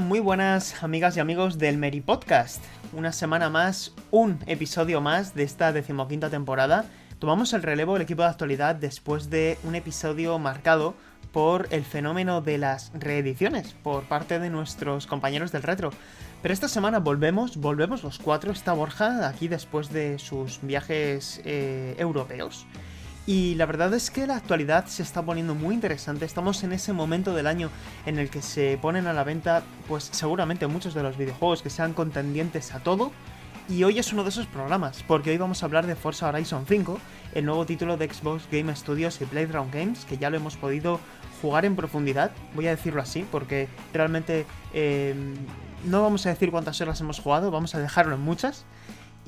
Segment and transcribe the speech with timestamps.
[0.00, 2.62] Muy buenas amigas y amigos del Meri Podcast.
[2.92, 6.84] Una semana más, un episodio más de esta decimoquinta temporada.
[7.18, 10.94] Tomamos el relevo del equipo de actualidad después de un episodio marcado
[11.32, 15.90] por el fenómeno de las reediciones por parte de nuestros compañeros del retro.
[16.42, 18.52] Pero esta semana volvemos, volvemos los cuatro.
[18.52, 22.66] Está Borja aquí después de sus viajes eh, europeos.
[23.28, 26.24] Y la verdad es que la actualidad se está poniendo muy interesante.
[26.24, 27.68] Estamos en ese momento del año
[28.06, 31.68] en el que se ponen a la venta, pues seguramente muchos de los videojuegos que
[31.68, 33.12] sean contendientes a todo.
[33.68, 36.64] Y hoy es uno de esos programas, porque hoy vamos a hablar de Forza Horizon
[36.66, 36.98] 5,
[37.34, 40.98] el nuevo título de Xbox Game Studios y Playground Games, que ya lo hemos podido
[41.42, 45.14] jugar en profundidad, voy a decirlo así, porque realmente eh,
[45.84, 48.64] no vamos a decir cuántas horas hemos jugado, vamos a dejarlo en muchas.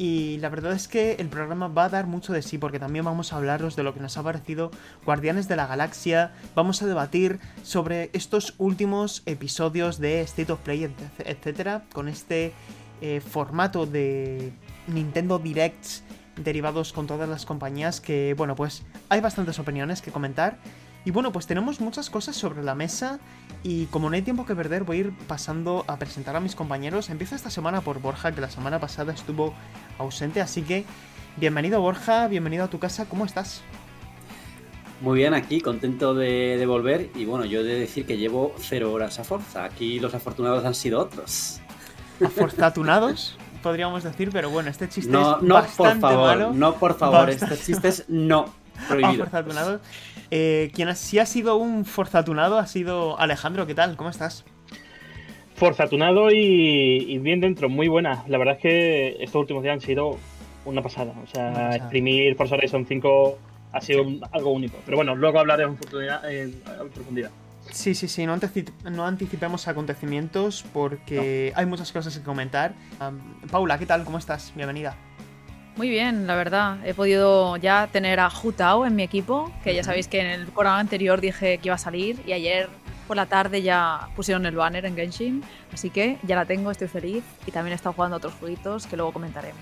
[0.00, 3.04] Y la verdad es que el programa va a dar mucho de sí porque también
[3.04, 4.70] vamos a hablaros de lo que nos ha parecido
[5.04, 10.90] Guardianes de la Galaxia, vamos a debatir sobre estos últimos episodios de State of Play,
[11.18, 12.54] etcétera, con este
[13.02, 14.54] eh, formato de
[14.86, 16.02] Nintendo Directs
[16.34, 20.56] derivados con todas las compañías que, bueno, pues hay bastantes opiniones que comentar.
[21.04, 23.20] Y bueno, pues tenemos muchas cosas sobre la mesa
[23.62, 26.54] y como no hay tiempo que perder voy a ir pasando a presentar a mis
[26.54, 27.10] compañeros.
[27.10, 29.54] Empiezo esta semana por Borja, que la semana pasada estuvo
[29.98, 30.84] ausente, así que
[31.36, 33.62] bienvenido Borja, bienvenido a tu casa, ¿cómo estás?
[35.00, 38.92] Muy bien, aquí contento de, volver y bueno, yo he de decir que llevo cero
[38.92, 41.60] horas a Forza, aquí los afortunados han sido otros.
[42.22, 43.38] ¿Afortunados?
[43.62, 46.52] podríamos decir, pero bueno, este chiste no, es no, bastante por favor, malo.
[46.52, 48.46] No, por favor, este chiste es no,
[48.88, 49.24] prohibido.
[49.24, 49.80] Afortunados.
[50.30, 53.96] Eh, quien sí ha sido un forzatunado ha sido Alejandro, ¿qué tal?
[53.96, 54.44] ¿Cómo estás?
[55.56, 58.24] Forzatunado y, y, bien dentro, muy buena.
[58.28, 60.18] La verdad es que estos últimos días han sido
[60.64, 61.12] una pasada.
[61.22, 61.76] O sea, pasada.
[61.76, 63.38] exprimir Forza Horizon 5
[63.72, 64.78] ha sido un- algo único.
[64.86, 66.32] Pero bueno, luego hablaré en profundidad.
[66.32, 67.30] En, en profundidad.
[67.72, 72.72] Sí, sí, sí, no, anticipemos acontecimientos porque hay muchas cosas que comentar.
[73.50, 74.04] Paula, ¿qué tal?
[74.04, 74.52] ¿Cómo estás?
[74.56, 74.96] Bienvenida.
[75.80, 76.86] Muy bien, la verdad.
[76.86, 80.46] He podido ya tener a Jutao en mi equipo, que ya sabéis que en el
[80.48, 82.68] programa anterior dije que iba a salir y ayer
[83.08, 85.42] por la tarde ya pusieron el banner en Genshin,
[85.72, 88.96] así que ya la tengo, estoy feliz y también he estado jugando otros jueguitos que
[88.98, 89.58] luego comentaremos.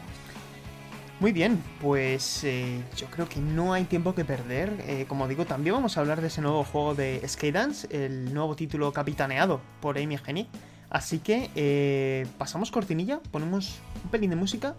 [1.21, 4.73] Muy bien, pues eh, yo creo que no hay tiempo que perder.
[4.89, 8.57] Eh, como digo, también vamos a hablar de ese nuevo juego de Skydance, el nuevo
[8.57, 10.49] título capitaneado por Amy Hennig.
[10.91, 14.75] Así que eh, pasamos cortinilla, ponemos un pelín de música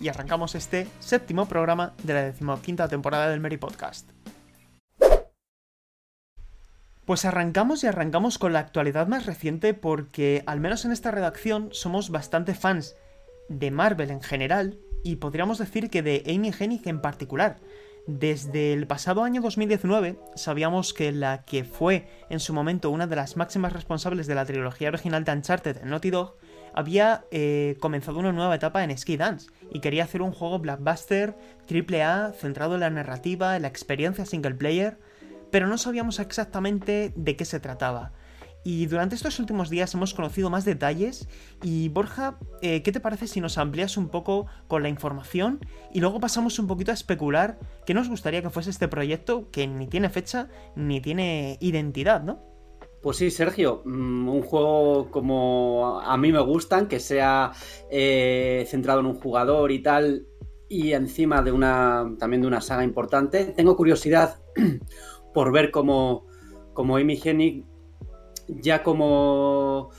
[0.00, 4.10] y arrancamos este séptimo programa de la decimoquinta temporada del Mary Podcast.
[7.04, 11.68] Pues arrancamos y arrancamos con la actualidad más reciente porque, al menos en esta redacción,
[11.72, 12.94] somos bastante fans
[13.48, 17.58] de Marvel en general y podríamos decir que de Amy Hennig en particular.
[18.06, 23.16] Desde el pasado año 2019 sabíamos que la que fue en su momento una de
[23.16, 26.36] las máximas responsables de la trilogía original de Uncharted en Naughty Dog
[26.74, 31.36] había eh, comenzado una nueva etapa en Ski Dance y quería hacer un juego blockbuster
[31.68, 34.98] AAA centrado en la narrativa, en la experiencia single player,
[35.50, 38.12] pero no sabíamos exactamente de qué se trataba.
[38.62, 41.28] Y durante estos últimos días hemos conocido más detalles
[41.62, 45.60] y Borja, eh, ¿qué te parece si nos amplías un poco con la información
[45.94, 49.66] y luego pasamos un poquito a especular qué nos gustaría que fuese este proyecto que
[49.66, 52.50] ni tiene fecha ni tiene identidad, ¿no?
[53.02, 57.52] Pues sí, Sergio, mm, un juego como a mí me gustan, que sea
[57.90, 60.26] eh, centrado en un jugador y tal,
[60.68, 63.46] y encima de una también de una saga importante.
[63.56, 64.42] Tengo curiosidad
[65.34, 66.26] por ver cómo,
[66.74, 67.66] cómo Amy
[68.48, 69.90] ya como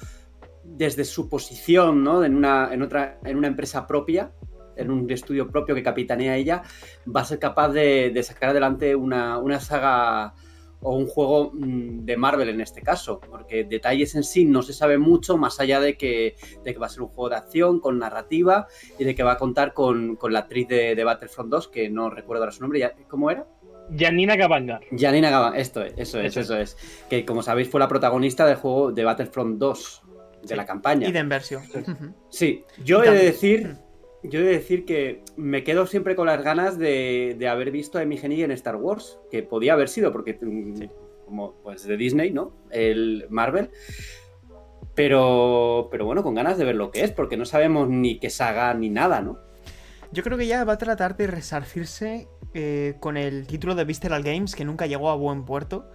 [0.63, 2.24] desde su posición ¿no?
[2.24, 4.31] en, una, en, otra, en una empresa propia,
[4.75, 6.62] en un estudio propio que capitanea ella,
[7.13, 10.36] va a ser capaz de, de sacar adelante una, una saga
[10.81, 14.74] o un juego mm, de Marvel en este caso, porque detalles en sí no se
[14.74, 17.80] sabe mucho, más allá de que, de que va a ser un juego de acción
[17.80, 18.68] con narrativa
[19.00, 21.89] y de que va a contar con, con la actriz de, de, Battlefront 2, que
[21.89, 23.45] no recuerdo ahora su nombre, ¿ya- ¿cómo era?
[23.98, 24.81] Janina Gavangar.
[24.98, 26.45] Janina Gava, esto es, eso es, Eso es.
[26.45, 27.04] eso es.
[27.10, 30.01] Que como sabéis fue la protagonista del juego de Battlefront 2,
[30.44, 31.07] de Sí, la campaña.
[31.07, 31.62] Y de Inversión.
[32.30, 33.75] Sí, yo he de decir
[34.23, 37.97] yo he de decir que me quedo siempre con las ganas de, de haber visto
[37.97, 40.83] a Emigeni en Star Wars, que podía haber sido, porque mm,
[41.25, 42.53] como pues de Disney, ¿no?
[42.69, 43.71] El Marvel.
[44.95, 48.29] Pero, pero bueno, con ganas de ver lo que es, porque no sabemos ni qué
[48.29, 49.39] saga ni nada, ¿no?
[50.12, 54.24] Yo creo que ya va a tratar de resarcirse eh, con el título de Visceral
[54.24, 55.89] Games, que nunca llegó a buen puerto.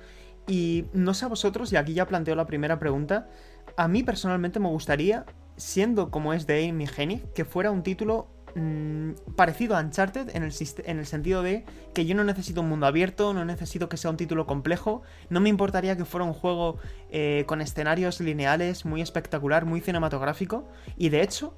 [0.48, 3.28] Y no sé a vosotros, y aquí ya planteo la primera pregunta.
[3.76, 5.26] A mí personalmente me gustaría,
[5.56, 10.42] siendo como es de Amy Hennig, que fuera un título mmm, parecido a Uncharted en
[10.42, 10.52] el,
[10.84, 11.64] en el, sentido de
[11.94, 15.40] que yo no necesito un mundo abierto, no necesito que sea un título complejo, no
[15.40, 16.78] me importaría que fuera un juego
[17.10, 21.56] eh, con escenarios lineales, muy espectacular, muy cinematográfico, y de hecho,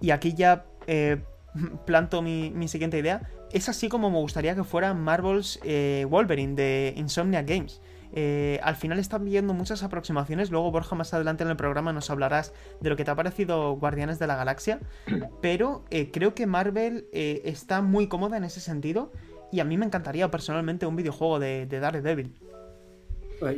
[0.00, 1.22] y aquí ya eh,
[1.86, 6.54] planto mi, mi, siguiente idea, es así como me gustaría que fuera Marvel's eh, Wolverine
[6.54, 7.80] de Insomnia Games.
[8.12, 10.50] Eh, al final están viendo muchas aproximaciones.
[10.50, 13.72] Luego, Borja, más adelante en el programa nos hablarás de lo que te ha parecido
[13.76, 14.80] Guardianes de la Galaxia.
[15.42, 19.12] Pero eh, creo que Marvel eh, está muy cómoda en ese sentido.
[19.52, 22.34] Y a mí me encantaría personalmente un videojuego de, de Daredevil.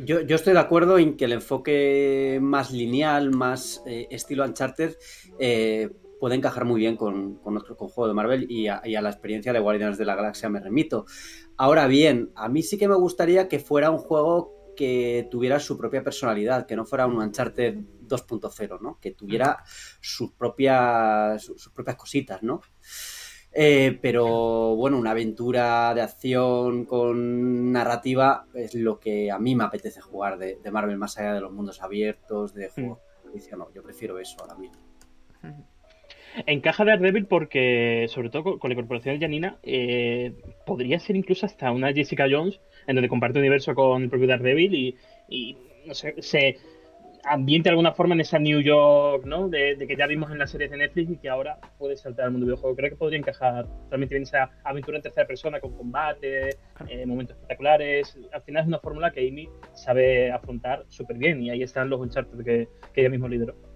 [0.04, 4.94] Yo, yo, estoy de acuerdo en que el enfoque más lineal, más estilo Uncharted,
[6.22, 9.52] puede encajar muy bien con, con juego de Marvel y a, y a, la experiencia
[9.52, 11.04] de Guardianes de la Galaxia me remito.
[11.56, 15.76] Ahora bien, a mí sí que me gustaría que fuera un juego que tuviera su
[15.76, 17.76] propia personalidad, que no fuera un Uncharted
[18.06, 18.98] 2.0, ¿no?
[19.00, 19.62] Que tuviera
[20.00, 22.60] sus propias, sus, propias cositas, ¿no?
[23.54, 29.64] Eh, pero bueno, una aventura de acción con narrativa es lo que a mí me
[29.64, 32.98] apetece jugar de, de Marvel, más allá de los mundos abiertos, de juegos.
[32.98, 33.58] Mm.
[33.58, 34.78] No, yo prefiero eso ahora mismo.
[36.46, 40.32] Encaja Daredevil porque, sobre todo con, con la incorporación de Janina, eh,
[40.66, 44.74] podría ser incluso hasta una Jessica Jones, en donde comparte universo con el propio Daredevil
[44.74, 44.96] y,
[45.28, 45.56] y
[45.86, 46.56] no sé, se
[47.24, 49.48] ambiente de alguna forma en esa New York, ¿no?
[49.48, 52.26] De, de, que ya vimos en las series de Netflix y que ahora puede saltar
[52.26, 52.76] al mundo del videojuego.
[52.76, 56.56] Creo que podría encajar realmente bien esa aventura en tercera persona con combate,
[56.88, 58.18] eh, momentos espectaculares.
[58.32, 62.00] Al final es una fórmula que Amy sabe afrontar súper bien y ahí están los
[62.00, 63.71] Uncharted que, que ella mismo lideró.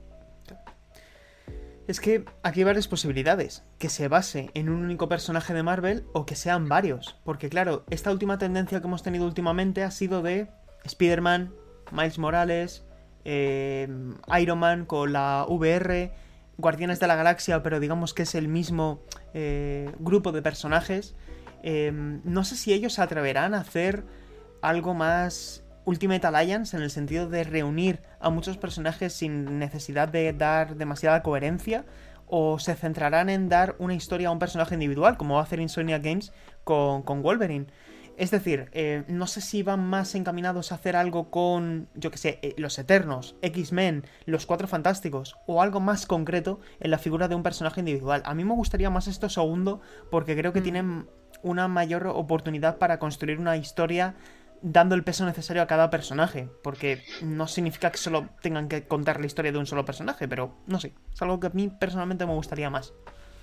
[1.87, 3.65] Es que aquí hay varias posibilidades.
[3.79, 7.17] Que se base en un único personaje de Marvel o que sean varios.
[7.25, 10.49] Porque claro, esta última tendencia que hemos tenido últimamente ha sido de
[10.85, 11.53] Spider-Man,
[11.93, 12.85] Miles Morales,
[13.25, 13.89] eh,
[14.41, 16.13] Iron Man con la VR,
[16.59, 19.03] Guardianes de la Galaxia, pero digamos que es el mismo
[19.35, 21.15] eh, grupo de personajes.
[21.63, 24.05] Eh, no sé si ellos se atreverán a hacer
[24.63, 30.33] algo más Ultimate Alliance en el sentido de reunir a muchos personajes sin necesidad de
[30.33, 31.87] dar demasiada coherencia
[32.27, 35.61] o se centrarán en dar una historia a un personaje individual como va a hacer
[35.61, 36.33] Insomnia Games
[36.65, 37.67] con, con Wolverine.
[38.17, 42.17] Es decir, eh, no sé si van más encaminados a hacer algo con, yo que
[42.17, 47.29] sé, eh, los Eternos, X-Men, los Cuatro Fantásticos, o algo más concreto en la figura
[47.29, 48.23] de un personaje individual.
[48.25, 50.65] A mí me gustaría más esto segundo, porque creo que mm.
[50.65, 51.07] tienen
[51.43, 54.15] una mayor oportunidad para construir una historia
[54.63, 59.21] dando el peso necesario a cada personaje, porque no significa que solo tengan que contar
[59.21, 62.27] la historia de un solo personaje, pero no sé, es algo que a mí personalmente
[62.27, 62.93] me gustaría más.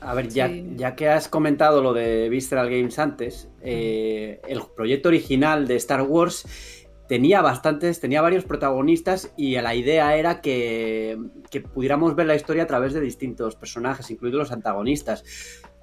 [0.01, 0.73] A ver, ya, sí.
[0.75, 6.01] ya, que has comentado lo de Visceral Games antes, eh, el proyecto original de Star
[6.01, 6.45] Wars
[7.07, 11.17] tenía bastantes, tenía varios protagonistas y la idea era que,
[11.49, 15.23] que, pudiéramos ver la historia a través de distintos personajes, incluidos los antagonistas.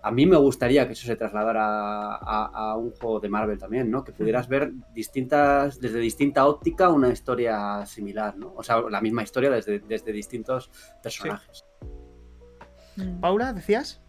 [0.03, 3.59] A mí me gustaría que eso se trasladara a, a, a un juego de Marvel
[3.59, 4.03] también, ¿no?
[4.03, 8.55] Que pudieras ver distintas, desde distinta óptica una historia similar, ¿no?
[8.57, 10.71] O sea, la misma historia desde, desde distintos
[11.03, 11.65] personajes.
[12.97, 13.05] Sí.
[13.21, 14.03] Paula, ¿decías?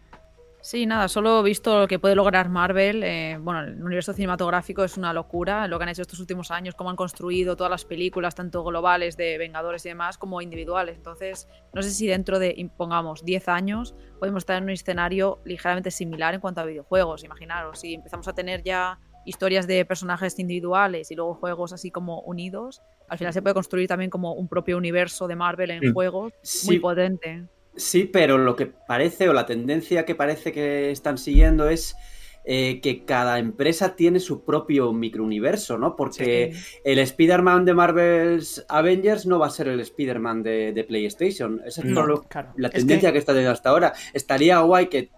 [0.62, 3.02] Sí, nada, solo he visto lo que puede lograr Marvel.
[3.02, 6.76] Eh, bueno, el universo cinematográfico es una locura, lo que han hecho estos últimos años,
[6.76, 10.96] cómo han construido todas las películas, tanto globales de Vengadores y demás, como individuales.
[10.96, 15.90] Entonces, no sé si dentro de, pongamos, 10 años, podemos estar en un escenario ligeramente
[15.90, 17.24] similar en cuanto a videojuegos.
[17.24, 22.20] Imaginaros, si empezamos a tener ya historias de personajes individuales y luego juegos así como
[22.20, 25.92] unidos, al final se puede construir también como un propio universo de Marvel en sí.
[25.92, 26.68] juegos sí.
[26.68, 27.48] muy potente.
[27.76, 31.96] Sí, pero lo que parece o la tendencia que parece que están siguiendo es
[32.44, 35.94] eh, que cada empresa tiene su propio microuniverso, ¿no?
[35.94, 36.80] Porque sí.
[36.84, 41.60] el Spider-Man de Marvel's Avengers no va a ser el Spider-Man de, de, PlayStation.
[41.64, 42.52] Esa es no, lo, claro.
[42.56, 43.12] la tendencia es que...
[43.12, 43.18] que...
[43.18, 43.92] está teniendo hasta ahora.
[44.12, 45.10] Estaría guay que,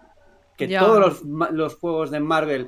[0.55, 2.67] que todos los, los juegos de Marvel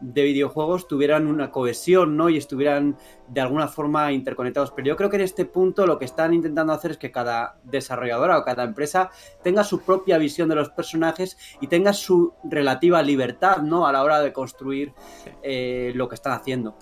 [0.00, 2.28] de videojuegos tuvieran una cohesión, ¿no?
[2.28, 2.96] Y estuvieran
[3.28, 4.72] de alguna forma interconectados.
[4.72, 7.58] Pero yo creo que en este punto lo que están intentando hacer es que cada
[7.64, 9.10] desarrolladora o cada empresa
[9.42, 13.86] tenga su propia visión de los personajes y tenga su relativa libertad, ¿no?
[13.86, 14.92] A la hora de construir
[15.42, 16.76] eh, lo que están haciendo.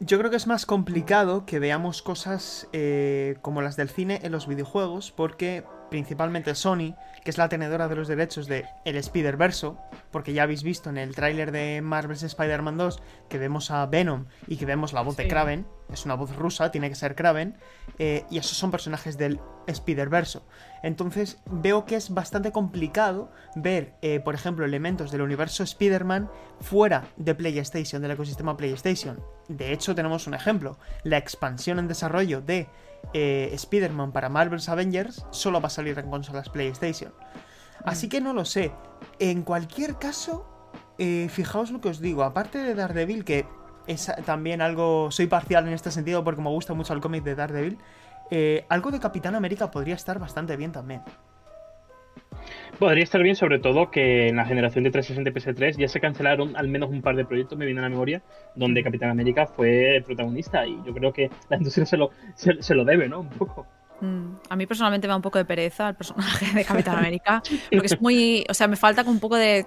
[0.00, 4.30] Yo creo que es más complicado que veamos cosas eh, como las del cine en
[4.30, 9.78] los videojuegos porque principalmente Sony, que es la tenedora de los derechos de el Spider-Verso,
[10.10, 14.26] porque ya habéis visto en el tráiler de Marvel's Spider-Man 2 que vemos a Venom
[14.46, 15.28] y que vemos la voz de.
[15.28, 17.56] Kraven, es una voz rusa, tiene que ser Kraven,
[17.98, 20.46] eh, y esos son personajes del Spider-Verso.
[20.82, 26.30] Entonces veo que es bastante complicado ver, eh, por ejemplo, elementos del universo Spider-Man
[26.60, 29.20] fuera de PlayStation, del ecosistema PlayStation.
[29.48, 32.68] De hecho, tenemos un ejemplo, la expansión en desarrollo de
[33.14, 37.12] eh, Spider-Man para Marvel's Avengers solo va a salir en consolas PlayStation.
[37.84, 38.72] Así que no lo sé.
[39.18, 40.46] En cualquier caso,
[40.98, 42.22] eh, fijaos lo que os digo.
[42.24, 43.46] Aparte de Daredevil, que
[43.86, 45.10] es también algo.
[45.10, 47.78] Soy parcial en este sentido porque me gusta mucho el cómic de Daredevil.
[48.30, 51.02] eh, algo de Capitán América podría estar bastante bien también.
[52.78, 56.00] Podría estar bien, sobre todo que en la generación de 360 y PS3 ya se
[56.00, 58.22] cancelaron al menos un par de proyectos, me viene a la memoria,
[58.54, 62.62] donde Capitán América fue el protagonista y yo creo que la industria se lo, se,
[62.62, 63.20] se lo debe, ¿no?
[63.20, 63.66] Un poco.
[64.00, 67.42] Mm, A mí personalmente me da un poco de pereza el personaje de Capitán América,
[67.70, 69.66] porque es muy, o sea, me falta con un poco de,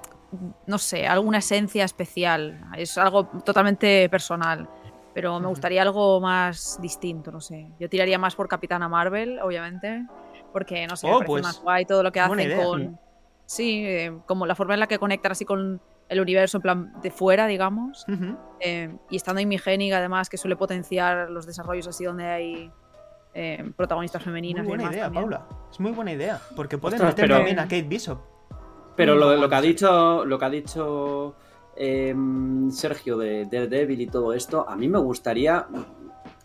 [0.67, 2.61] no sé, alguna esencia especial.
[2.77, 4.69] Es algo totalmente personal,
[5.13, 7.67] pero me gustaría algo más distinto, no sé.
[7.77, 10.05] Yo tiraría más por Capitana Marvel, obviamente,
[10.51, 12.63] porque no sé, me Oh, parece pues, más guay todo lo que hacen idea.
[12.63, 12.99] con,
[13.45, 16.93] sí, eh, como la forma en la que conectan así con el universo en plan
[17.01, 18.05] de fuera, digamos.
[18.07, 18.37] Ujú.
[18.59, 19.39] Eh, y estando
[19.97, 22.71] además, que suele potenciar los desarrollos así donde hay
[23.33, 24.63] eh, protagonistas femeninas.
[24.65, 25.23] Muy y buena demás idea, también.
[25.29, 25.47] Paula.
[25.71, 26.41] Es muy buena idea.
[26.55, 28.19] Porque pueden Ostras, meter pero- también a Kate Bishop.
[28.97, 31.35] Pero Mm, lo, que ha dicho, lo que ha dicho
[31.77, 35.65] em, Sergio de Daredevil y todo esto, a mí me gustaría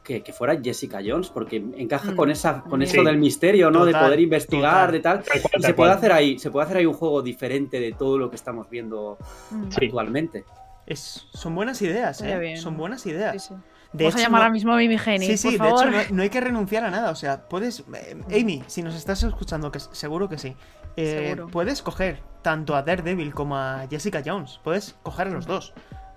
[0.07, 2.87] que, que fuera Jessica Jones, porque encaja Mm, con esa, con sí.
[2.87, 3.85] eso del misterio, ¿no?
[3.85, 4.93] de poder investigar, total.
[4.93, 5.19] de tal.
[5.25, 7.81] Tal cual, Y tal se puede hacer ahí, se puede hacer ahí un juego diferente
[7.81, 9.19] de todo lo que estamos viendo
[9.51, 9.87] Mm, Sí.
[9.87, 10.45] actualmente.
[10.87, 12.39] Es, son buenas ideas, ¿eh?
[12.39, 12.57] bien.
[12.59, 13.33] Son buenas ideas.
[13.43, 13.55] sí, sí.
[13.93, 15.89] De Vamos a llamar ahora mismo a Amy Hennig, Sí, sí, por de favor.
[15.95, 17.11] hecho no, no hay que renunciar a nada.
[17.11, 17.83] O sea, puedes.
[17.95, 20.55] eh, Amy, si nos estás escuchando, que seguro que sí.
[20.97, 21.49] eh, Seguro.
[21.49, 24.61] puedes coger tanto a Daredevil como a Jessica Jones.
[24.63, 25.73] Puedes coger a los dos.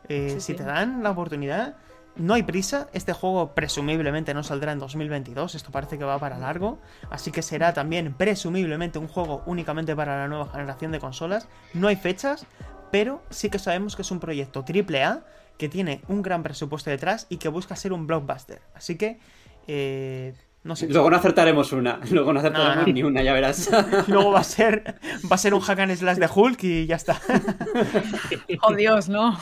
[0.10, 0.53] Eh, Sí, si sí.
[0.55, 1.77] te dan la oportunidad,
[2.19, 2.88] no hay prisa.
[2.93, 5.55] Este juego presumiblemente no saldrá en 2022.
[5.55, 6.79] Esto parece que va para largo.
[7.09, 11.47] Así que será también presumiblemente un juego únicamente para la nueva generación de consolas.
[11.73, 12.45] No hay fechas,
[12.91, 15.21] pero sí que sabemos que es un proyecto AAA
[15.57, 18.61] que tiene un gran presupuesto detrás y que busca ser un blockbuster.
[18.75, 19.19] Así que,
[19.67, 20.33] eh,
[20.63, 20.88] no sé.
[20.88, 22.93] Luego no acertaremos una, luego no acertaremos No, no.
[22.93, 23.69] ni una, ya verás.
[24.07, 24.95] Luego va a ser
[25.29, 27.19] va a ser un hack and slash de Hulk y ya está.
[28.61, 29.38] Oh, Dios, no.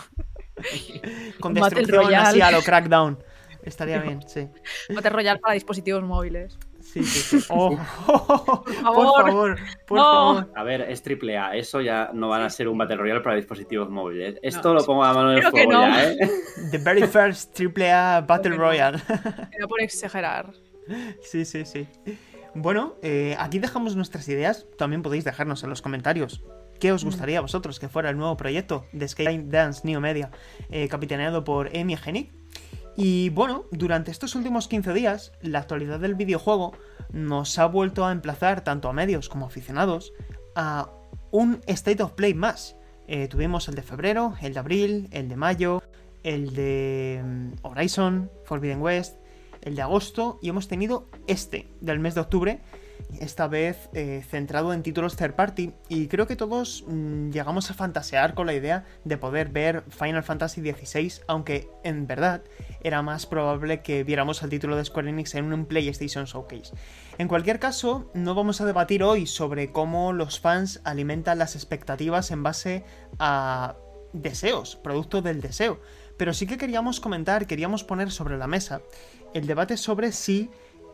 [1.39, 2.27] Con Battle destrucción Royale.
[2.29, 3.17] así a lo crackdown.
[3.63, 4.47] Estaría bien, sí.
[4.93, 6.57] Battle Royale para dispositivos móviles.
[6.81, 7.45] Sí, sí, sí.
[7.49, 9.25] Oh, por favor.
[9.25, 10.03] favor, por No.
[10.35, 10.51] favor.
[10.55, 13.35] A ver, es triple A, eso ya no van a ser un Battle Royale para
[13.35, 14.35] dispositivos móviles.
[14.41, 15.87] Esto No, lo pongo a mano del creo que fuego no.
[15.87, 16.17] ya, ¿eh?
[16.71, 18.57] The very first AAA Battle Creo que no.
[18.57, 18.99] Royale.
[19.51, 20.53] Era por exagerar.
[21.21, 21.87] Sí, sí, sí.
[22.55, 24.65] Bueno, eh, aquí dejamos nuestras ideas.
[24.77, 26.41] También podéis dejarnos en los comentarios
[26.79, 30.31] qué os gustaría a vosotros que fuera el nuevo proyecto de Skyline Dance New Media,
[30.69, 32.31] eh, capitaneado por Amy Hennig.
[32.95, 36.73] Y bueno, durante estos últimos 15 días, la actualidad del videojuego
[37.11, 40.13] nos ha vuelto a emplazar tanto a medios como aficionados
[40.55, 40.89] a
[41.31, 42.75] un State of Play más.
[43.07, 45.83] Eh, tuvimos el de febrero, el de abril, el de mayo,
[46.23, 49.17] el de mm, Horizon, Forbidden West,
[49.61, 52.61] el de agosto y hemos tenido este del mes de octubre,
[53.19, 57.73] esta vez eh, centrado en títulos third party y creo que todos mm, llegamos a
[57.73, 62.41] fantasear con la idea de poder ver Final Fantasy XVI, aunque en verdad
[62.81, 66.73] era más probable que viéramos el título de Square Enix en un PlayStation Showcase.
[67.17, 72.31] En cualquier caso, no vamos a debatir hoy sobre cómo los fans alimentan las expectativas
[72.31, 72.83] en base
[73.19, 73.75] a
[74.13, 75.79] deseos, producto del deseo.
[76.17, 78.81] Pero sí que queríamos comentar, queríamos poner sobre la mesa
[79.33, 80.49] el debate sobre si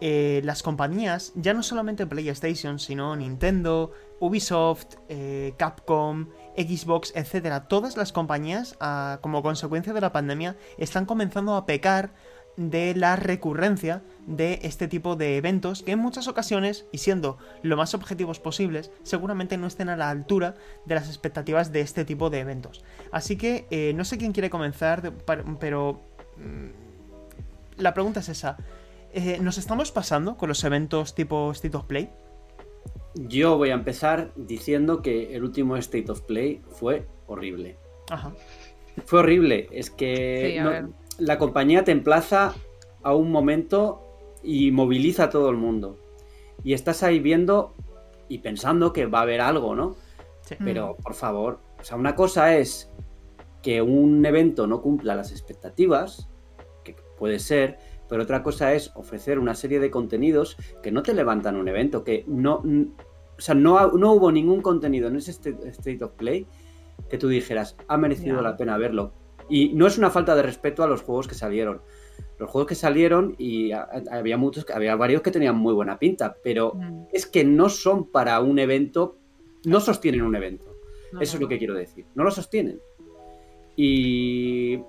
[0.05, 7.95] eh, las compañías, ya no solamente PlayStation, sino Nintendo, Ubisoft, eh, Capcom, Xbox, etcétera, todas
[7.95, 12.11] las compañías, ah, como consecuencia de la pandemia, están comenzando a pecar
[12.57, 17.77] de la recurrencia de este tipo de eventos que en muchas ocasiones, y siendo lo
[17.77, 20.55] más objetivos posibles, seguramente no estén a la altura
[20.85, 22.83] de las expectativas de este tipo de eventos.
[23.13, 25.13] Así que eh, no sé quién quiere comenzar,
[25.61, 26.01] pero
[26.35, 28.57] mm, la pregunta es esa.
[29.13, 32.09] Eh, ¿Nos estamos pasando con los eventos tipo State of Play?
[33.15, 37.77] Yo voy a empezar diciendo que el último State of Play fue horrible.
[38.09, 38.33] Ajá.
[39.05, 39.67] Fue horrible.
[39.71, 42.55] Es que Sí, no- la compañía te emplaza
[43.03, 44.01] a un momento
[44.41, 45.99] y moviliza a todo el mundo.
[46.63, 47.75] Y estás ahí viendo
[48.29, 49.95] y pensando que va a haber algo, ¿no?
[50.41, 50.55] Sí.
[50.63, 52.89] Pero, por favor, o sea, una cosa es
[53.61, 56.29] que un evento no cumpla las expectativas,
[56.83, 57.77] que puede ser,
[58.09, 62.03] pero otra cosa es ofrecer una serie de contenidos que no te levantan un evento,
[62.03, 62.87] que no, n-
[63.37, 66.47] sea, no, no hubo ningún contenido en ese State of Play
[67.09, 69.13] que tú dijeras, ha merecido la pena verlo.
[69.49, 71.81] Y no es una falta de respeto a los juegos que salieron.
[72.39, 76.73] Los juegos que salieron y había muchos, había varios que tenían muy buena pinta, pero
[76.75, 77.07] mm.
[77.11, 79.17] es que no son para un evento,
[79.65, 80.73] no sostienen un evento.
[81.19, 82.05] Eso es lo que quiero decir.
[82.15, 82.79] No lo sostienen.
[83.75, 84.79] Y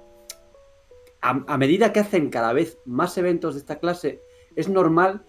[1.25, 4.21] a, medida que hacen cada vez más eventos de esta clase,
[4.57, 5.25] es normal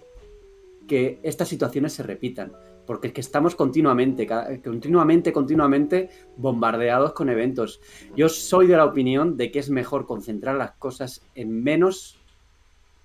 [0.88, 2.52] que estas situaciones se repitan.
[2.86, 4.28] Porque es que estamos continuamente,
[4.64, 7.82] continuamente, continuamente bombardeados con eventos.
[8.16, 12.20] Yo soy de la opinión de que es mejor concentrar las cosas en menos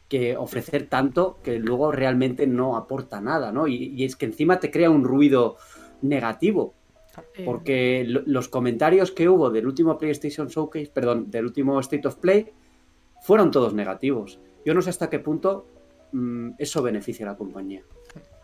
[0.08, 3.68] que ofrecer tanto que luego realmente no aporta nada, ¿no?
[3.68, 5.56] y es que encima te crea un ruido
[6.02, 6.74] negativo.
[7.44, 12.52] Porque los comentarios que hubo del último PlayStation Showcase, perdón, del último State of Play,
[13.20, 14.40] fueron todos negativos.
[14.64, 15.66] Yo no sé hasta qué punto
[16.12, 17.82] mm, eso beneficia a la compañía.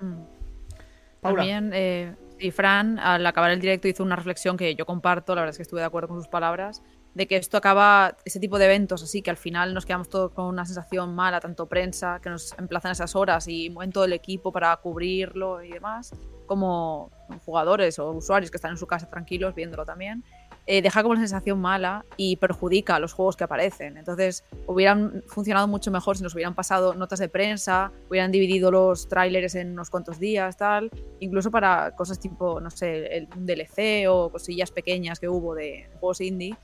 [0.00, 0.22] Mm.
[1.20, 5.42] También, eh, y Fran, al acabar el directo, hizo una reflexión que yo comparto, la
[5.42, 6.82] verdad es que estuve de acuerdo con sus palabras,
[7.14, 10.32] de que esto acaba, ese tipo de eventos así, que al final nos quedamos todos
[10.32, 14.12] con una sensación mala, tanto prensa, que nos emplazan esas horas y mueven todo el
[14.12, 16.14] equipo para cubrirlo y demás,
[16.44, 17.10] como
[17.46, 20.22] jugadores o usuarios que están en su casa tranquilos viéndolo también,
[20.68, 23.96] eh, deja como una sensación mala y perjudica a los juegos que aparecen.
[23.96, 29.08] Entonces, hubieran funcionado mucho mejor si nos hubieran pasado notas de prensa, hubieran dividido los
[29.08, 34.30] trailers en unos cuantos días, tal, incluso para cosas tipo, no sé, el DLC o
[34.30, 36.56] cosillas pequeñas que hubo de juegos indie,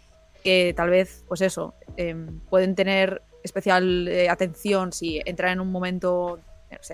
[0.42, 5.70] que tal vez, pues eso, em, pueden tener especial eh, atención si entran en un
[5.70, 6.40] momento,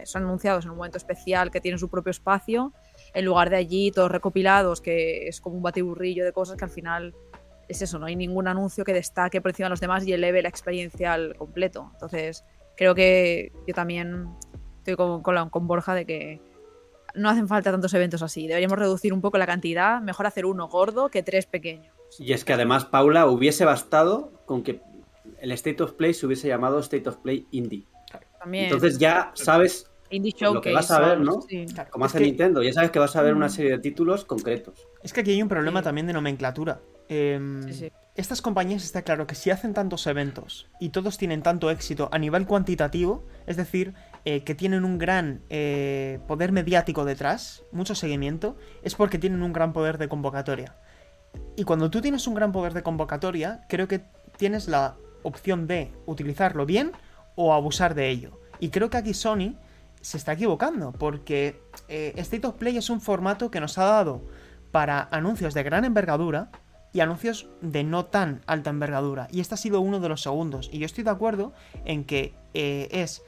[0.04, 2.72] son anunciados en un momento especial que tienen su propio espacio
[3.14, 6.70] en lugar de allí todos recopilados, que es como un batiburrillo de cosas que al
[6.70, 7.14] final
[7.68, 10.42] es eso, no hay ningún anuncio que destaque por encima de los demás y eleve
[10.42, 11.90] la experiencia al completo.
[11.92, 12.44] Entonces,
[12.76, 14.28] creo que yo también
[14.78, 16.40] estoy con, con, Borja de que
[17.14, 18.46] no hacen falta tantos eventos así.
[18.46, 21.94] Deberíamos reducir un poco la cantidad, mejor hacer uno gordo que tres pequeños.
[22.18, 24.80] Y es que además, Paula, hubiese bastado con que
[25.40, 27.86] el State of Play se hubiese llamado State of Play Indie.
[28.38, 28.64] También.
[28.64, 30.54] Entonces ya sabes Indie Showcase.
[30.54, 31.40] Lo que vas a ver, ¿no?
[31.90, 33.50] Como hace Nintendo, ya sabes que vas a ver una mm.
[33.50, 34.86] serie de títulos concretos.
[35.02, 36.80] Es que aquí hay un problema también de nomenclatura.
[37.08, 37.62] Em,
[38.16, 42.18] estas compañías está claro que si hacen tantos eventos y todos tienen tanto éxito a
[42.18, 43.94] nivel cuantitativo, es decir,
[44.24, 49.52] eh, que tienen un gran eh, poder mediático detrás, mucho seguimiento, es porque tienen un
[49.52, 50.76] gran poder de convocatoria.
[51.56, 54.02] Y cuando tú tienes un gran poder de convocatoria, creo que
[54.36, 56.92] tienes la opción de utilizarlo bien
[57.36, 58.40] o abusar de ello.
[58.60, 59.54] Y creo que aquí Sony
[60.00, 64.22] se está equivocando, porque eh, State of Play es un formato que nos ha dado
[64.70, 66.50] para anuncios de gran envergadura
[66.92, 69.28] y anuncios de no tan alta envergadura.
[69.30, 70.70] Y este ha sido uno de los segundos.
[70.72, 71.52] Y yo estoy de acuerdo
[71.84, 73.22] en que eh, es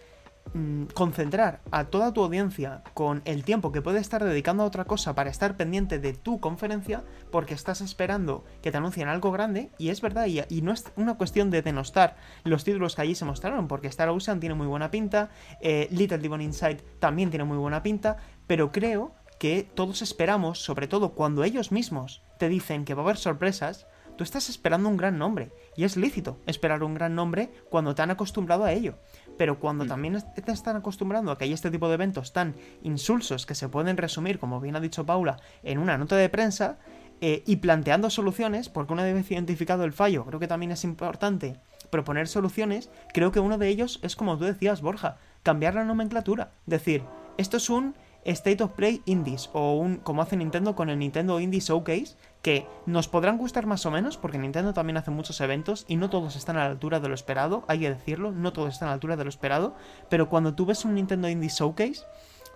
[0.52, 4.84] Mm, concentrar a toda tu audiencia con el tiempo que puedes estar dedicando a otra
[4.84, 9.70] cosa para estar pendiente de tu conferencia porque estás esperando que te anuncien algo grande
[9.78, 13.24] y es verdad y, no es una cuestión de denostar los títulos que allí se
[13.24, 17.56] mostraron porque Star Ocean tiene muy buena pinta, eh, Little Demon Inside también tiene muy
[17.56, 18.16] buena pinta,
[18.48, 23.04] pero creo que todos esperamos, sobre todo cuando ellos mismos te dicen que va a
[23.04, 23.86] haber sorpresas,
[24.20, 28.02] tú estás esperando un gran nombre y es lícito esperar un gran nombre cuando te
[28.02, 28.98] han acostumbrado a ello
[29.40, 29.88] pero cuando mm.
[29.88, 33.70] también te están acostumbrando a que hay este tipo de eventos tan insulsos que se
[33.70, 36.76] pueden resumir, como bien ha dicho Paula, en una nota de prensa,
[37.22, 41.58] eh, y planteando soluciones, porque una vez identificado el fallo, creo que también es importante
[41.88, 46.50] proponer soluciones, creo que uno de ellos es como tú decías, Borja, cambiar la nomenclatura.
[46.66, 47.02] Decir,
[47.38, 47.94] esto es un
[48.26, 52.66] State of Play Indies o un como hace Nintendo con el Nintendo Indie Showcase que
[52.86, 56.36] nos podrán gustar más o menos porque Nintendo también hace muchos eventos y no todos
[56.36, 58.94] están a la altura de lo esperado, hay que decirlo, no todos están a la
[58.94, 59.74] altura de lo esperado,
[60.08, 62.02] pero cuando tú ves un Nintendo Indie Showcase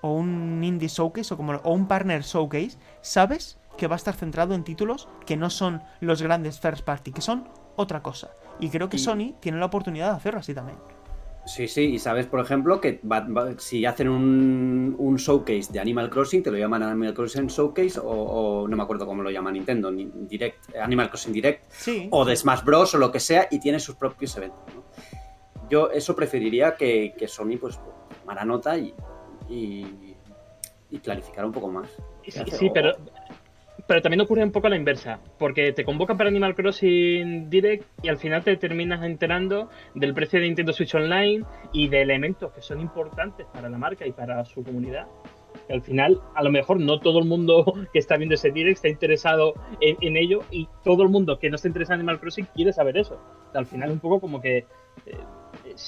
[0.01, 4.15] o un Indie Showcase o como o un Partner Showcase, sabes que va a estar
[4.15, 8.31] centrado en títulos que no son los grandes first party, que son otra cosa.
[8.61, 10.79] Y creo que Sony tiene la oportunidad de hacerlo así también.
[11.47, 13.01] Sí, sí, y sabes, por ejemplo, que
[13.59, 18.67] si hacen un, un, showcase de Animal Crossing, te lo llaman Animal Crossing Showcase, o,
[18.67, 21.65] no me acuerdo cómo lo llama Nintendo, Direct, Animal Crossing Direct,
[22.11, 22.95] o de Smash Bros.
[22.95, 24.63] o lo que sea, y tiene sus propios eventos.
[25.69, 27.79] Yo eso preferiría que, que Sony pues
[28.21, 28.95] tomara nota y,
[29.49, 30.17] y,
[30.91, 31.91] y clarificara un poco más.
[32.23, 32.97] Sí, sí pero
[33.87, 37.85] pero también ocurre un poco a la inversa, porque te convocan para Animal Crossing Direct
[38.03, 42.53] y al final te terminas enterando del precio de Nintendo Switch Online y de elementos
[42.53, 45.07] que son importantes para la marca y para su comunidad.
[45.69, 48.89] al final, a lo mejor no todo el mundo que está viendo ese Direct está
[48.89, 52.73] interesado en, ello y todo el mundo que no está interesado en Animal Crossing quiere
[52.73, 53.21] saber eso.
[53.55, 54.59] al final, un poco como que
[55.07, 55.19] eh,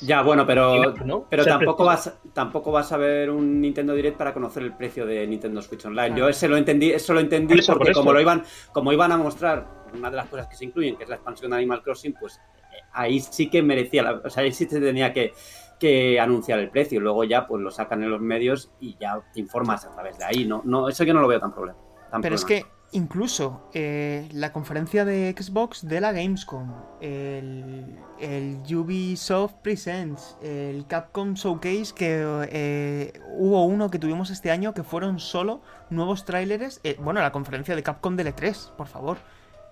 [0.03, 1.27] Ya, bueno, pero, ¿no?
[1.29, 5.27] pero tampoco, vas, tampoco vas a ver un Nintendo Direct para conocer el precio de
[5.27, 6.17] Nintendo Switch Online.
[6.17, 8.93] Yo ese lo entendí, eso lo entendí Por eso, porque por como lo iban, como
[8.93, 11.57] iban a mostrar una de las cosas que se incluyen, que es la expansión de
[11.59, 12.37] Animal Crossing, pues
[12.73, 15.33] eh, ahí sí que merecía, la- o sea, ahí sí se tenía que,
[15.79, 17.01] que anunciar el precio.
[17.01, 20.25] Luego ya pues lo sacan en los medios y ya te informas a través de
[20.25, 20.45] ahí.
[20.45, 21.79] No, no, eso yo no lo veo tan problema.
[22.11, 27.85] tan Pero es que incluso eh, la conferencia de Xbox de la Gamescom, el,
[28.21, 34.83] el Ubisoft Presents, el Capcom Showcase, que eh, hubo uno que tuvimos este año que
[34.83, 36.81] fueron solo nuevos tráileres.
[36.85, 39.19] eh, bueno, la conferencia de Capcom del E3, por favor.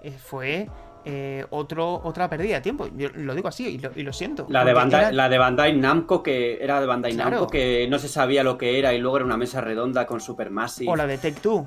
[0.02, 0.68] eh, fue
[1.06, 2.88] eh, otro, otra pérdida de tiempo.
[2.96, 4.46] Yo lo digo así y lo, y lo siento.
[4.50, 7.30] La de, Bandai, era- la de Bandai Namco, que era de Bandai Claro.
[7.30, 10.20] Namco, que no se sabía lo que era y luego era una mesa redonda con
[10.20, 10.90] Supermassive.
[10.90, 11.64] O la de Take Two.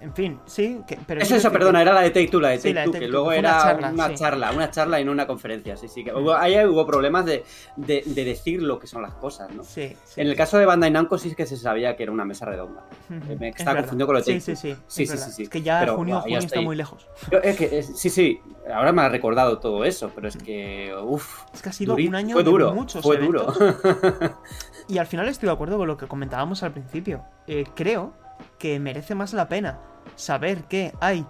[0.00, 0.80] En fin, sí.
[0.86, 2.80] Que, pero Es eso, perdona, era la de Take Two, la de Sí, Take la
[2.82, 4.14] de Two, que Two, luego fue una era charla, una sí.
[4.14, 6.04] charla, una charla y no una conferencia, sí, sí.
[6.04, 7.44] Que hubo- ahí hubo problemas de,
[7.76, 9.64] de- de decir lo que son las cosas, ¿no?
[9.64, 10.20] Sí, sí.
[10.20, 12.84] En el caso de Bandai Namco sí que se sabía que era una mesa redonda.
[13.10, 14.76] Ujú, me es estaba confundiendo con lo de Sí, Take sí, sí.
[14.86, 15.42] Sí, es sí, sí.
[15.42, 17.08] Es que ya Pero, junio, ya junio está muy lejos.
[17.42, 18.40] Es que, es- sí, sí,
[18.72, 22.14] ahora me ha recordado todo eso, pero es que, uff, Es que ha sido un
[22.14, 23.58] año fue de duro, muchos fue eventos.
[23.58, 23.74] duro.
[24.88, 27.22] Y al final estoy de acuerdo con lo que comentábamos al principio.
[27.46, 28.14] Eh, creo
[28.58, 29.80] que merece más la pena
[30.16, 31.24] saber que hay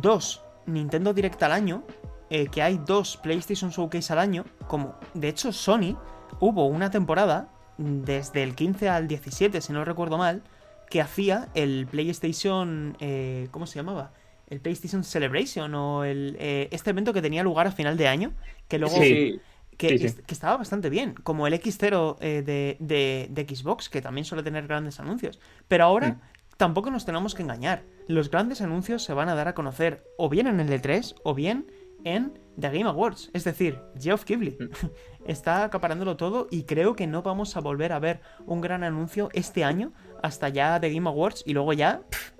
[0.00, 1.82] dos Nintendo Direct al año,
[2.30, 5.96] eh, que hay dos PlayStation Showcase al año, como de hecho Sony
[6.40, 10.42] hubo una temporada desde el 15 al 17, si no recuerdo mal,
[10.90, 14.12] que hacía el PlayStation, eh, ¿cómo se llamaba?
[14.48, 18.32] El PlayStation Celebration o el, eh, este evento que tenía lugar a final de año,
[18.68, 19.40] que luego Sí,
[19.76, 20.06] que, Sí, sí.
[20.06, 24.24] es- que estaba bastante bien, como el X0 eh, de, de- de Xbox, que también
[24.24, 25.38] suele tener grandes anuncios.
[25.68, 26.20] Pero ahora Mm.
[26.58, 27.84] Tampoco nos tenemos que engañar.
[28.06, 31.34] Los grandes anuncios se van a dar a conocer o bien en el E3 o
[31.34, 31.72] bien
[32.04, 33.30] en The Game Awards.
[33.32, 34.70] Es decir, Geoff Keighley Mm.
[35.26, 39.30] está acaparándolo todo y creo que no vamos a volver a ver un gran anuncio
[39.32, 39.92] este año
[40.22, 42.32] hasta ya The Game Awards y luego ya pff,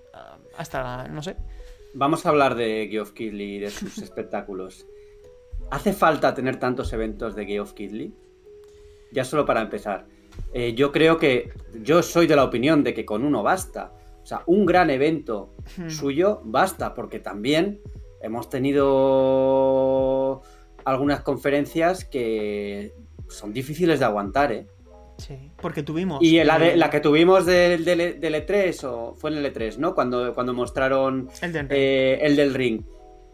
[0.59, 1.37] hasta, no sé.
[1.95, 4.87] Vamos a hablar de Geoff Keighley y de sus espectáculos.
[5.71, 8.15] ¿Hace falta tener tantos eventos de Geoff Keighley?
[9.13, 10.07] Ya solo para empezar.
[10.53, 11.51] Eh, yo creo que.
[11.83, 13.93] Yo soy de la opinión de que con uno basta.
[14.29, 15.89] O sea, un gran evento Hmm.
[15.89, 17.81] suyo basta, porque también
[18.21, 20.43] hemos tenido
[20.85, 22.93] algunas conferencias que
[23.29, 24.67] son difíciles de aguantar, ¿eh?
[25.17, 26.23] Sí, porque tuvimos...
[26.23, 29.51] Y la, de- eh, la que tuvimos del, del, del E3, o fue en el
[29.53, 29.95] E3, ¿no?
[29.95, 31.29] Cuando, cuando mostraron
[31.75, 32.83] eh, el del ring.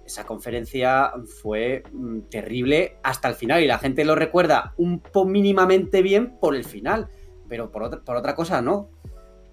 [0.07, 5.25] Esa conferencia fue mm, terrible hasta el final y la gente lo recuerda un poco
[5.25, 7.09] mínimamente bien por el final,
[7.49, 8.91] pero por otra, por otra cosa no.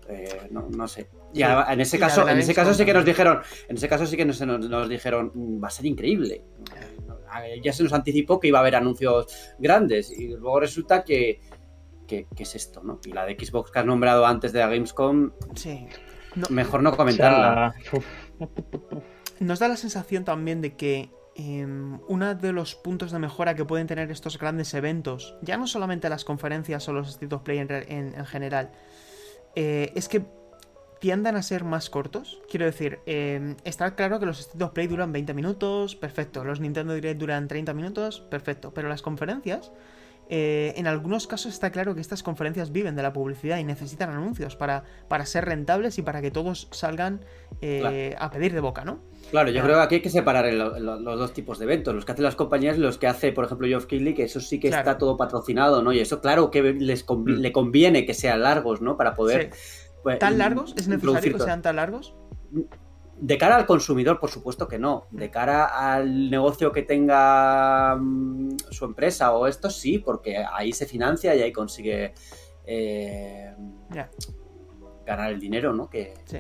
[0.08, 1.08] Eh, no, no sé.
[1.34, 4.06] Y a- en ese caso, en ese caso sí que nos dijeron, en ese caso
[4.06, 6.44] sí que nos, nos- nos dijeron, "Mm, va a ser increíble.
[7.44, 11.40] Eh, Ya se nos anticipó que iba a haber anuncios grandes y luego resulta que,
[12.06, 13.00] que, que es esto, ¿no?
[13.06, 15.88] Y la de Xbox que has nombrado antes de la Gamescom, Sí.
[16.36, 17.74] No- mejor no O comentarla.
[17.82, 18.00] sea,
[19.40, 23.64] Nos da la sensación también de que em, uno de los puntos de mejora que
[23.64, 27.60] pueden tener estos grandes eventos, ya no solamente las conferencias o los State of Play
[27.60, 28.72] en, re- en- en general,
[29.56, 30.26] eh, es que
[31.02, 32.40] tiendan a ser más cortos.
[32.50, 36.46] Quiero decir, em, está claro que los State of Play duran 20 minutos, perfecto.
[36.46, 38.72] Los Nintendo Direct duran 30 minutos, perfecto.
[38.74, 39.72] Pero las conferencias,
[40.30, 44.12] eh, en algunos casos está claro que estas conferencias viven de la publicidad y necesitan
[44.12, 47.26] anuncios para, para ser rentables y para que todos salgan
[47.62, 49.00] eh, a pedir de boca, ¿no?
[49.32, 52.06] Claro, yo creo que aquí hay que separar el- los dos tipos de eventos, los
[52.06, 54.60] que hacen las compañías y los que hace, por ejemplo, Geoff Keighley, que eso sí
[54.60, 54.82] que Claro.
[54.90, 55.92] está todo patrocinado, ¿no?
[55.94, 57.28] Y eso, claro, que les Mm.
[57.28, 58.98] le conviene que sean largos, ¿no?
[58.98, 59.50] Para poder...
[59.54, 59.81] Sí.
[60.04, 60.74] Pues, ¿Tan in- largos?
[60.78, 62.14] ¿Es necesario que sean tan largos?
[63.18, 65.06] De cara al consumidor, por supuesto que no.
[65.12, 70.86] De cara al negocio que tenga mm, su empresa o esto, sí, porque ahí se
[70.88, 72.14] financia y ahí consigue
[72.66, 73.54] eh,
[75.06, 75.90] ganar el dinero, ¿no?
[75.90, 76.40] Que, sí.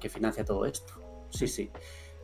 [0.00, 0.94] que financia todo esto.
[1.30, 1.70] Sí, sí.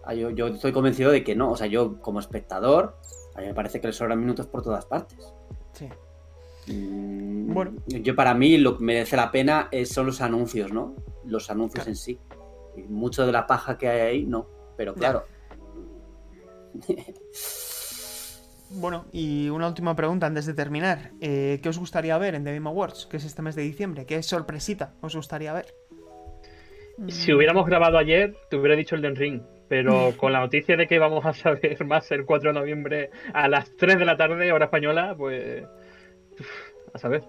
[0.04, 1.50] Ah, Yo, yo estoy convencido de que no.
[1.50, 2.96] O sea, yo como espectador,
[3.34, 5.34] a mí me parece que le sobran minutos por todas partes.
[6.66, 7.72] Bueno.
[7.86, 10.94] Yo para mí lo que merece la pena es- son los anuncios, ¿no?
[11.24, 11.90] Los anuncios Claro.
[11.90, 12.18] en sí.
[12.76, 14.46] Y mucho de la paja que hay ahí, no.
[14.76, 15.24] Pero claro.
[18.72, 21.10] Bueno, y una última pregunta antes de terminar.
[21.20, 24.06] Eh, ¿Qué os gustaría ver en The Game Awards, que es este mes de diciembre?
[24.06, 25.66] ¿Qué sorpresita os gustaría ver?
[27.08, 29.42] Si hubiéramos grabado ayer, te hubiera dicho el Den Ring.
[29.68, 33.48] Pero con la noticia de que vamos a saber más el 4 de noviembre a
[33.48, 35.64] las 3 de la tarde, hora española, pues.
[36.94, 37.24] A saber.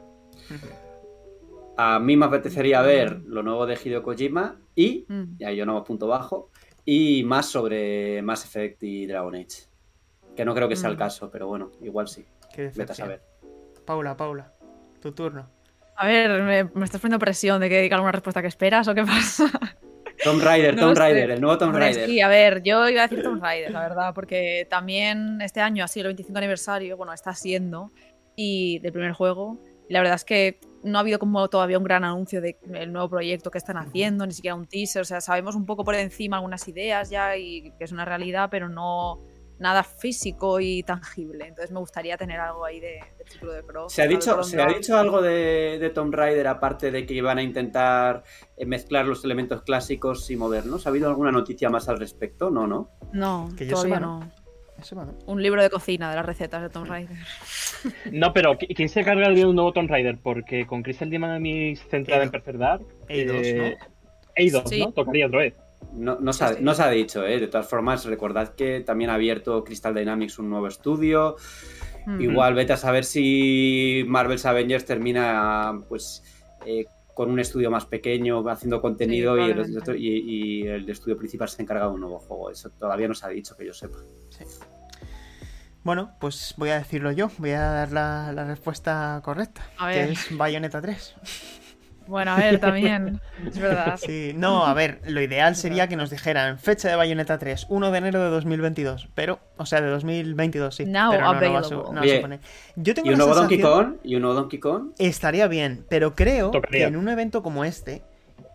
[1.78, 5.38] A mí me apetecería ver lo nuevo de Hideo Kojima y, Mm.
[5.40, 6.50] ya yo no punto bajo,
[6.86, 9.68] y más sobre Mass Effect y Dragon Age.
[10.36, 11.00] Que no creo que sea el Mm.
[11.00, 12.26] caso, pero bueno, igual sí.
[12.56, 13.22] Vete a saber.
[13.86, 14.54] Paula, Paula,
[15.02, 15.50] tu turno.
[15.96, 18.96] A ver, me, me estás poniendo presión de que diga alguna respuesta que esperas o
[18.96, 19.46] qué pasa.
[20.24, 21.00] Tomb Raider, No Tomb sé.
[21.00, 22.06] Raider, el nuevo Tomb Hombre, Raider.
[22.08, 25.84] Sí, a ver, yo iba a decir Tomb Raider, la verdad, porque también este año
[25.84, 27.92] ha sido el 25 aniversario, bueno, está siendo,
[28.36, 29.58] y del primer juego.
[29.90, 33.10] Y la verdad es que no ha habido como todavía un gran anuncio del nuevo
[33.10, 35.02] proyecto que están haciendo, ni siquiera un teaser.
[35.02, 38.50] O sea, sabemos un poco por encima algunas ideas ya y que es una realidad,
[38.50, 39.22] pero no
[39.62, 41.48] nada físico y tangible.
[41.48, 43.94] Entonces me gustaría tener algo ahí de, del círculo de Cross.
[43.94, 47.38] ¿Se ha dicho, ¿se ha dicho algo de, de Tomb Raider aparte de que iban
[47.38, 48.24] a intentar
[48.58, 50.86] eh, mezclar los elementos clásicos y modernos?
[50.86, 52.50] ¿Ha habido alguna noticia más al respecto?
[52.50, 52.90] No, no.
[53.14, 54.20] No, Que yo todavía sepa, no.
[54.22, 54.41] no.
[54.94, 55.14] Bueno.
[55.26, 57.18] Un libro de cocina de las recetas de Tomb Raider.
[58.12, 60.18] No, pero ¿qui- ¿quién se carga de un nuevo Tomb Raider?
[60.22, 62.58] Porque con Crystal Dynamics centrada en Eidos.
[62.60, 62.86] Dark.
[63.10, 63.78] Eidos, eh,
[64.36, 64.80] Eidos, Sí.
[64.80, 64.92] ¿no?
[64.92, 65.54] Tocaría otra vez.
[65.94, 66.64] No, no, se, ha, Sí, sí.
[66.64, 67.40] no se ha dicho, ¿eh?
[67.40, 71.36] De todas formas, recordad que también ha abierto Crystal Dynamics un nuevo estudio.
[72.06, 72.22] Mm.
[72.22, 76.24] Igual, vete a saber si Marvel's Avengers termina, pues,
[76.66, 79.66] eh, con un estudio más pequeño, haciendo contenido y, el,
[79.98, 82.50] y- y el estudio principal se encarga de un nuevo juego.
[82.52, 83.98] Eso todavía no se ha dicho, que yo sepa.
[85.84, 87.32] Bueno, pues voy a decirlo yo.
[87.38, 89.62] Voy a dar la, la respuesta correcta.
[89.80, 91.16] A que es Bayonetta 3.
[92.08, 93.22] Bueno, a ver, también.
[93.48, 93.98] Es verdad.
[93.98, 97.92] Sí, no, a ver, lo ideal sería que nos dijeran fecha de Bayonetta 3, 1
[97.92, 100.86] de enero de 2022, pero, o sea, de 2022, sí.
[100.86, 102.40] Now pero no, no va a su- no va a Oye, suponer.
[102.76, 104.92] Yo tengo Y un la nuevo Donkey sensación- Kong, y un nuevo Donkey Kong.
[104.98, 106.80] Estaría bien, pero creo Tocaría.
[106.80, 108.04] que en un evento como este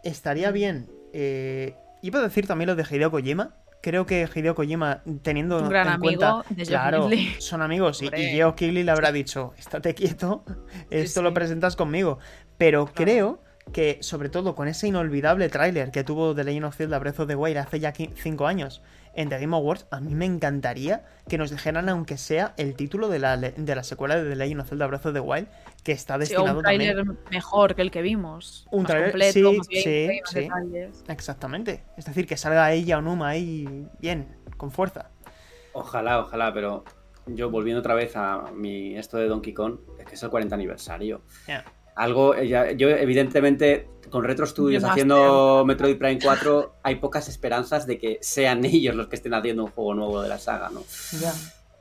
[0.05, 0.89] estaría bien.
[1.19, 3.55] eh, iba a decir también lo de Hideo Kojima.
[3.87, 8.07] Creo que Hideo Kojima, teniendo Un gran en amigo cuenta, de claro, son amigos y,
[8.07, 10.43] y Geoff Keighley le habrá dicho, estate quieto,
[10.91, 11.25] esto sí.
[11.25, 12.19] lo presentas conmigo.
[12.59, 16.99] Pero creo que, sobre todo con ese inolvidable tráiler que tuvo The Legend of Zelda
[16.99, 18.83] Breath of the Wild hace ya 5 años
[19.17, 23.09] en The Game Awards, a mí me encantaría que nos dijeran, aunque sea el título
[23.09, 25.49] de la, de la secuela de The Legend of Zelda Breath of the Wild,
[25.83, 28.67] que está Sí, destinado un también tráiler mejor que el que vimos.
[28.71, 29.83] Un más tráiler- completo, sí, más bien,
[30.25, 30.65] sí, más
[30.97, 31.03] sí.
[31.09, 31.83] Exactamente.
[31.97, 35.11] Es decir, que salga ella o Numa ahí bien, con fuerza.
[35.73, 36.85] Ojalá, ojalá, pero
[37.27, 40.55] yo volviendo otra vez a mi esto de Donkey Kong, es que es el 40
[40.55, 41.23] aniversario.
[41.49, 41.65] Ya.
[41.97, 47.87] Algo, eh, ya- yo evidentemente con Retro Studios haciendo Metroid Prime 4 hay pocas esperanzas
[47.87, 50.85] de que sean ellos los que estén haciendo un juego nuevo de la saga, ¿no?
[51.21, 51.33] Ya.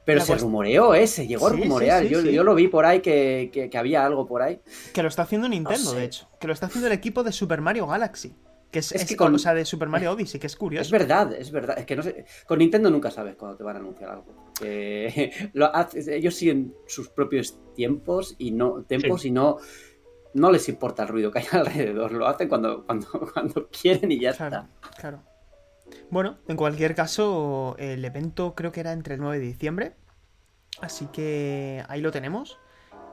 [0.05, 1.05] Pero La se cuest- rumoreó, ¿eh?
[1.07, 2.03] Se llegó a sí, rumorear.
[2.03, 2.31] sí, yo, sí.
[2.31, 4.59] yo lo vi por ahí que, que- que había algo por ahí.
[4.93, 5.97] Que lo está haciendo Nintendo, sé.
[5.97, 6.27] de hecho.
[6.39, 8.35] Que lo está haciendo el equipo de Super Mario Galaxy.
[8.71, 9.33] Que es, Es es que con...
[9.33, 10.83] o sea, de Super Mario Odyssey, que es curioso.
[10.85, 11.77] Es verdad, es verdad.
[11.79, 12.25] Es que no sé.
[12.45, 14.25] Con Nintendo nunca sabes cuándo te van a anunciar algo.
[14.25, 19.29] porque lo hace- ellos siguen sus propios tiempos y no tiempos Sí.
[19.29, 19.57] y no,
[20.35, 22.11] no les importa el ruido que hay alrededor.
[22.13, 24.69] Lo hacen cuando, cuando, cuando quieren y ya Claro, está.
[24.97, 25.23] claro.
[26.09, 29.95] Bueno, en cualquier caso, el evento creo que era entre el 9 de diciembre.
[30.81, 32.59] Así que ahí lo tenemos.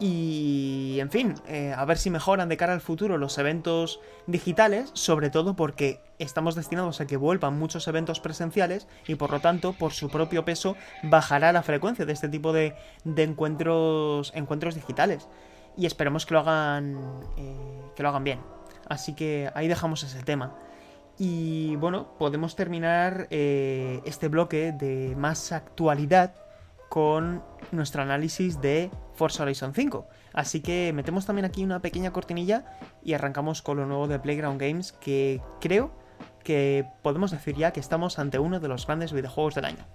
[0.01, 4.91] Y, en fin, eh, a ver si mejoran de cara al futuro los eventos digitales,
[4.95, 9.75] sobre todo porque estamos destinados a que vuelvan muchos eventos presenciales y por lo tanto,
[9.75, 15.29] por su propio peso, bajará la frecuencia de este tipo de, de encuentros, encuentros digitales.
[15.77, 16.97] Y esperemos que lo hagan,
[17.37, 18.41] eh, que lo hagan bien.
[18.89, 20.55] Así que ahí dejamos ese tema.
[21.19, 26.35] Y bueno, podemos terminar eh, este bloque de más actualidad
[26.89, 30.07] con nuestro análisis de Forza Horizon 5.
[30.33, 32.65] Así que metemos también aquí una pequeña cortinilla
[33.03, 35.93] y arrancamos con lo nuevo de Playground Games, que creo
[36.45, 39.87] que podemos decir ya que estamos ante uno de los grandes videojuegos del año.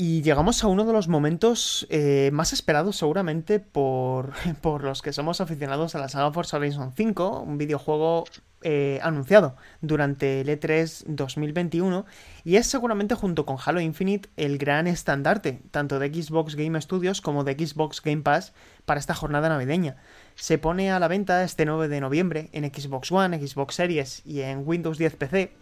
[0.00, 5.12] Y llegamos a uno de los momentos eh, más esperados seguramente por, por los que
[5.12, 8.24] somos aficionados a la saga Forza Horizon 5, un videojuego
[8.62, 12.06] eh, anunciado durante el E3 2021
[12.44, 17.20] y es seguramente junto con Halo Infinite el gran estandarte tanto de Xbox Game Studios
[17.20, 18.52] como de Xbox Game Pass
[18.84, 19.96] para esta jornada navideña.
[20.36, 24.42] Se pone a la venta este 9 de noviembre en Xbox One, Xbox Series y
[24.42, 25.52] en Windows 10 PC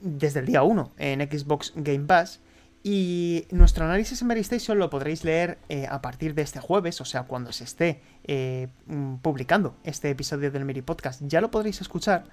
[0.00, 2.40] desde el día 1 en Xbox Game Pass.
[2.84, 7.00] Y nuestro análisis en Mary Station lo podréis leer eh, a partir de este jueves,
[7.00, 11.50] o sea, cuando se esté eh, mm, publicando este episodio del Mary Podcast, ya lo
[11.50, 12.24] podréis escuchar.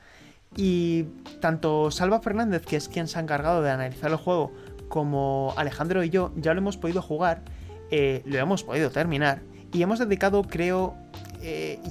[0.55, 1.03] Y
[1.39, 4.51] tanto Salva Fernández, que es quien se ha encargado de analizar el juego,
[4.87, 7.43] como Alejandro y yo ya lo hemos podido jugar,
[7.91, 10.95] eh, lo hemos podido terminar y hemos dedicado, creo,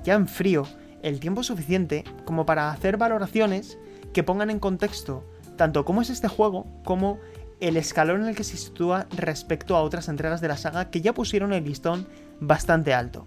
[0.03, 0.67] ya en frío,
[1.03, 3.79] el tiempo suficiente como para hacer valoraciones
[4.13, 5.23] que pongan en contexto
[5.59, 7.19] tanto cómo es este juego como
[7.61, 11.01] el escalón en el que se sitúa respecto a otras entregas de la saga que
[11.01, 12.07] ya pusieron el listón
[12.41, 13.27] bastante alto.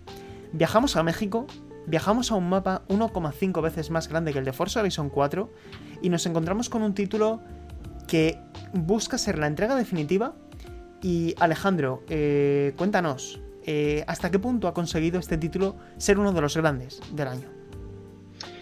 [0.54, 1.48] Viajamos a México,
[1.88, 5.52] viajamos a un mapa 1,5 veces más grande que el de Forza Horizon 4
[6.02, 7.42] y nos encontramos con un título
[8.08, 8.40] que
[8.74, 10.34] busca ser la entrega definitiva.
[11.02, 16.42] Y Alejandro, eh, cuéntanos, eh, ¿hasta qué punto ha conseguido este título ser uno de
[16.42, 17.61] los grandes del año?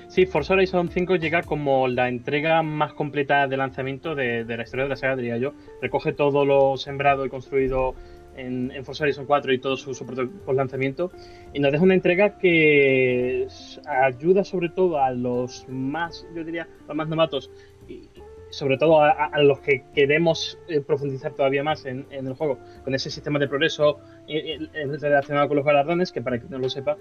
[0.09, 4.85] Sí, Forza Horizon 5 llega como la entrega más completa de lanzamiento de, la historia
[4.85, 5.53] de la saga, diría yo.
[5.83, 7.93] Recoge todo lo sembrado y construido
[8.35, 11.11] en, Forza Horizon 4 y todo su soporte por lanzamiento.
[11.53, 13.47] Y nos deja una entrega que
[13.85, 17.51] ayuda sobre todo a los más, yo diría, los más novatos
[17.87, 18.09] y
[18.49, 23.11] sobre todo a, los que queremos eh, profundizar todavía más en, el juego, con ese
[23.11, 26.97] sistema de progreso eh, eh, relacionado con los galardones, que para quien no lo sepa,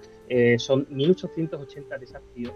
[0.59, 2.53] son 1880 desafíos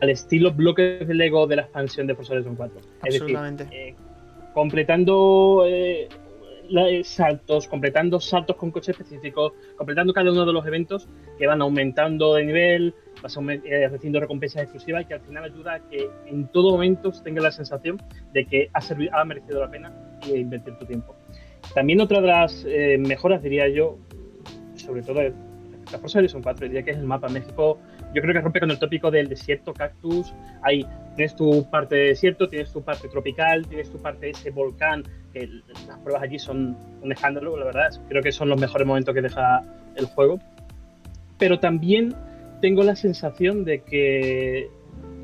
[0.00, 2.80] al estilo bloques de Lego de la expansión de Forza Horizon 4.
[3.04, 3.38] Es decir,
[4.54, 6.08] completando eh,
[7.04, 11.08] saltos, completando saltos con coches específicos, completando cada uno de los eventos
[11.38, 15.74] que van aumentando de nivel, vas eh, recibiendo recompensas exclusivas y que al final ayuda
[15.74, 18.00] a que en todo momento tenga la sensación
[18.32, 19.92] de que ha, servido, ha merecido la pena
[20.26, 21.14] invertir tu tiempo.
[21.74, 23.98] También otra de las eh, mejoras, diría yo,
[24.76, 27.28] sobre todo respecto a Forza Horizon 4, diría que es el mapa.
[27.28, 27.78] México
[28.14, 30.32] yo creo que rompe con el tópico del desierto, cactus.
[30.62, 34.50] Ahí tienes tu parte de desierto, tienes tu parte tropical, tienes tu parte de ese
[34.50, 35.48] volcán, que
[35.86, 37.90] las pruebas allí son un escándalo, la verdad.
[38.08, 39.62] Creo que son los mejores momentos que deja
[39.96, 40.38] el juego.
[41.38, 42.14] Pero también
[42.60, 44.70] tengo la sensación de que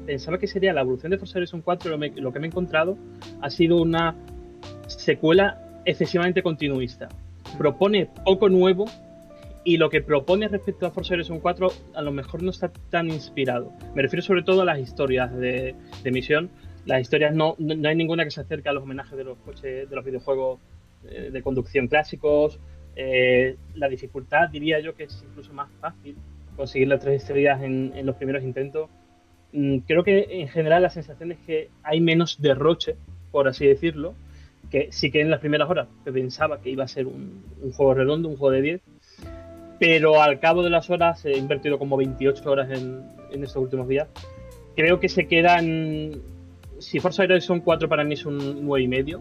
[0.07, 2.97] pensaba que sería la evolución de Forza Horizon 4, lo, lo que me he encontrado
[3.41, 4.15] ha sido una
[4.87, 7.09] secuela excesivamente continuista.
[7.59, 8.87] Propone poco nuevo,
[9.65, 13.09] y lo que propone respecto a Forza Horizon 4 a lo mejor no está tan
[13.11, 13.73] inspirado.
[13.95, 15.75] Me refiero sobre todo a las historias de,
[16.05, 16.51] misión.
[16.85, 19.89] Las historias no, no, hay ninguna que se acerque a los homenajes de los coches,
[19.89, 20.61] de los videojuegos
[21.09, 22.61] eh, de conducción clásicos.
[22.95, 26.17] Eh, la dificultad diría yo que es incluso más fácil
[26.57, 28.91] conseguir las tres estrellas en, en los primeros intentos.
[29.53, 32.97] Mm, creo que en general la sensación es que hay menos derroche,
[33.33, 34.15] por así decirlo,
[34.71, 37.95] que sí que en las primeras horas pensaba que iba a ser un, un juego
[37.95, 38.83] redondo, un juego de 10,
[39.79, 44.09] pero al cabo de las horas, he invertido como 28 horas en, estos últimos días.
[44.77, 46.23] Creo que se quedan.
[46.79, 49.21] Si Forza Horizon 4 para mí es un 9,5,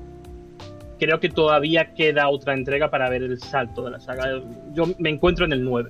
[0.99, 4.41] creo que todavía queda otra entrega para ver el salto de la saga.
[4.73, 5.89] Yo me encuentro en el 9.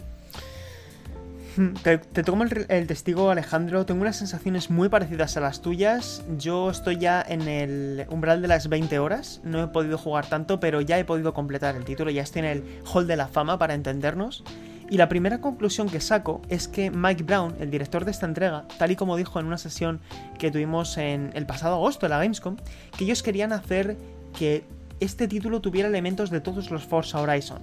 [1.83, 3.85] Te, tomo el, el, testigo, Alejandro.
[3.85, 6.23] Tengo unas sensaciones muy parecidas a las tuyas.
[6.37, 9.41] Yo estoy ya en el umbral de las 20 horas.
[9.43, 12.11] No he podido jugar tanto, pero ya he podido completar el título.
[12.11, 14.43] Ya estoy en el Hall de la Fama para entendernos.
[14.89, 18.67] Y la primera conclusión que saco es que Mike Brown, el director de esta entrega,
[18.77, 20.01] tal y como dijo en una sesión
[20.37, 22.57] que tuvimos en el pasado agosto en la Gamescom,
[22.97, 23.97] que ellos querían hacer
[24.37, 24.65] que
[24.99, 27.59] este título tuviera elementos de todos los Forza Horizon.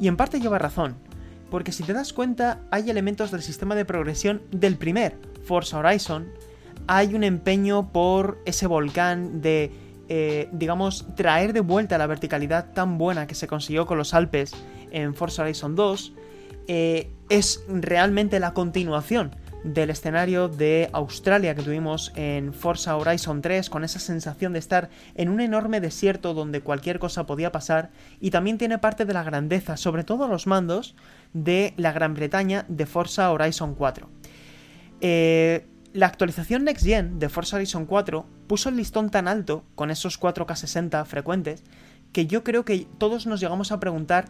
[0.00, 0.96] Y en parte lleva razón
[1.50, 6.28] porque si te das cuenta hay elementos del sistema de progresión del primer Forza Horizon,
[6.86, 9.72] hay un empeño por ese volcán de,
[10.08, 14.52] eh, digamos, traer de vuelta la verticalidad tan buena que se consiguió con los Alpes
[14.90, 16.12] en Forza Horizon 2,
[16.68, 19.34] eh, es realmente la continuación
[19.66, 24.90] del escenario de Australia que tuvimos en Forza Horizon 3, con esa sensación de estar
[25.16, 29.24] en un enorme desierto donde cualquier cosa podía pasar, y también tiene parte de la
[29.24, 30.94] grandeza, sobre todo los mandos,
[31.32, 34.08] de la Gran Bretaña de Forza Horizon 4.
[35.00, 39.90] Eh, la actualización Next Gen de Forza Horizon 4 puso el listón tan alto, con
[39.90, 41.64] esos 4K60 frecuentes,
[42.12, 44.26] que yo creo que todos nos llegamos a preguntar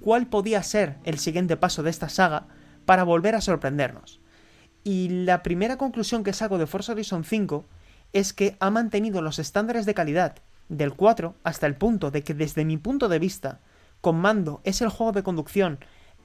[0.00, 2.46] cuál podía ser el siguiente paso de esta saga
[2.86, 4.20] para volver a sorprendernos.
[4.84, 7.64] Y la primera conclusión que saco de Forza Horizon 5
[8.12, 10.36] es que ha mantenido los estándares de calidad
[10.68, 13.60] del 4 hasta el punto de que desde mi punto de vista,
[14.00, 15.78] con mando es el juego de conducción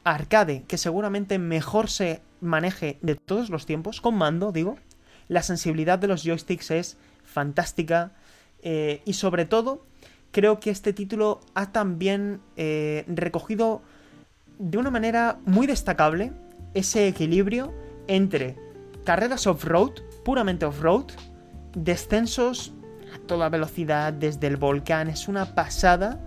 [0.04, 4.78] arcade que seguramente mejor se maneje de todos los tiempos, con mando digo,
[5.28, 8.12] la sensibilidad de los joysticks es fantástica
[8.62, 9.84] eh, y sobre todo
[10.32, 13.82] creo que este título ha también eh, recogido
[14.60, 16.32] de una manera muy destacable
[16.74, 17.74] ese equilibrio
[18.08, 18.58] entre
[19.04, 19.92] carreras off-road,
[20.24, 21.06] puramente off-road,
[21.76, 22.74] descensos
[23.14, 26.20] a toda velocidad desde el volcán, es una pasada.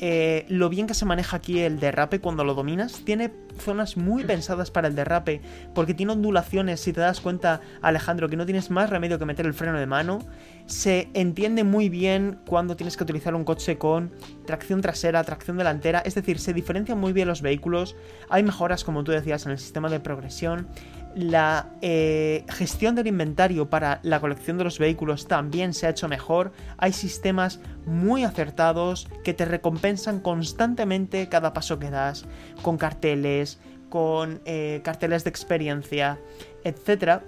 [0.00, 3.02] Eh, lo bien que se maneja aquí el derrape cuando lo dominas.
[3.04, 5.40] Tiene zonas muy pensadas para el derrape,
[5.72, 9.46] porque tiene ondulaciones, si te das cuenta, Alejandro, que no tienes más remedio que meter
[9.46, 10.18] el freno de mano.
[10.66, 14.10] Se entiende muy bien cuando tienes que utilizar un coche con
[14.46, 17.94] tracción trasera, tracción delantera, es decir, se diferencian muy bien los vehículos.
[18.28, 20.66] Hay mejoras, como tú decías, en el sistema de progresión
[21.14, 26.08] la eh, gestión del inventario para la colección de los vehículos también se ha hecho
[26.08, 26.52] mejor.
[26.76, 32.24] Hay sistemas muy acertados que te recompensan constantemente cada paso que das,
[32.62, 33.58] con carteles,
[33.90, 36.18] con eh, carteles de experiencia,
[36.64, 37.22] etc.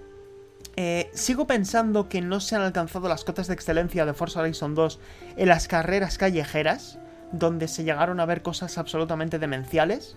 [0.74, 4.74] Eh, sigo pensando que no se han alcanzado las cotas de excelencia de Forza Horizon
[4.74, 4.98] 2
[5.36, 6.98] en las carreras callejeras,
[7.30, 10.16] donde se llegaron a ver cosas absolutamente demenciales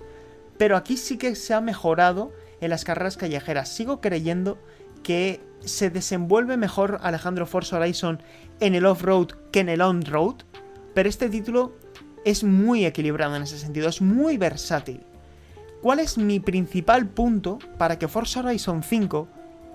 [0.59, 2.32] Pero aquí sí que se ha mejorado
[2.62, 3.70] en las carreras callejeras.
[3.70, 4.57] Sigo creyendo
[5.03, 8.22] que se desenvuelve mejor Alejandro Forza Horizon
[8.60, 10.36] en el off-road que en el on-road,
[10.93, 11.74] pero este título
[12.26, 15.01] es muy equilibrado en ese sentido, es muy versátil.
[15.82, 19.28] ¿Cuál es mi principal punto para que Forza Horizon 5,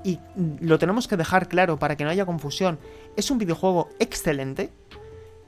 [0.04, 0.18] y
[0.60, 2.78] lo tenemos que dejar claro para que no haya confusión,
[3.16, 4.70] es un videojuego excelente?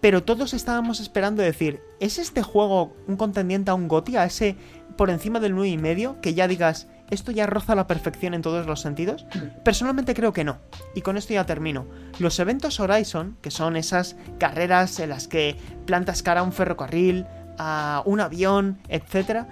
[0.00, 4.56] Pero todos estábamos esperando decir, ¿es este juego un contendiente a un GOTY, a ese
[4.96, 8.42] por encima del 9,5 y medio, que ya digas, esto ya roza la perfección en
[8.42, 9.26] todos los sentidos?
[9.64, 10.58] Personalmente creo que no.
[10.94, 11.86] Y con esto ya termino.
[12.18, 17.26] Los eventos Horizon, que son esas carreras en las que plantas cara a un ferrocarril,
[17.58, 19.46] a un avión, etc.,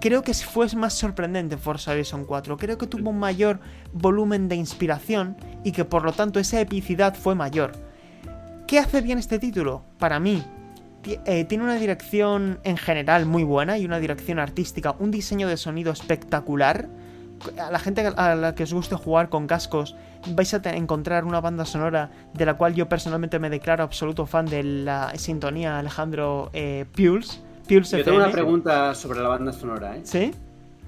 [0.00, 2.56] creo que fue más sorprendente Forza Horizon 4.
[2.56, 3.60] Creo que tuvo un mayor
[3.92, 7.72] volumen de inspiración y que por lo tanto esa epicidad fue mayor.
[8.66, 9.84] ¿Qué hace bien este título?
[9.98, 10.42] Para mí,
[11.04, 15.56] eh, tiene una dirección en general muy buena y una dirección artística, un diseño de
[15.56, 16.88] sonido espectacular.
[17.58, 19.96] A la gente a la que os guste jugar con cascos
[20.28, 24.46] vais a encontrar una banda sonora de la cual yo personalmente me declaro absoluto fan
[24.46, 27.42] de la sintonía Alejandro eh, Pules.
[27.68, 30.00] Yo tengo una pregunta sobre la banda sonora, ¿eh?
[30.04, 30.32] ¿Sí?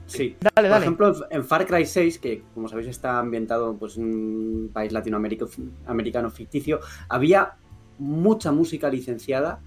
[0.07, 0.37] Sí.
[0.55, 4.71] Dale, Por ejemplo, en Far Cry 6, que como sabéis está ambientado pues, en un
[4.73, 7.55] país latinoamericano ficticio, había
[7.99, 9.61] mucha música licenciada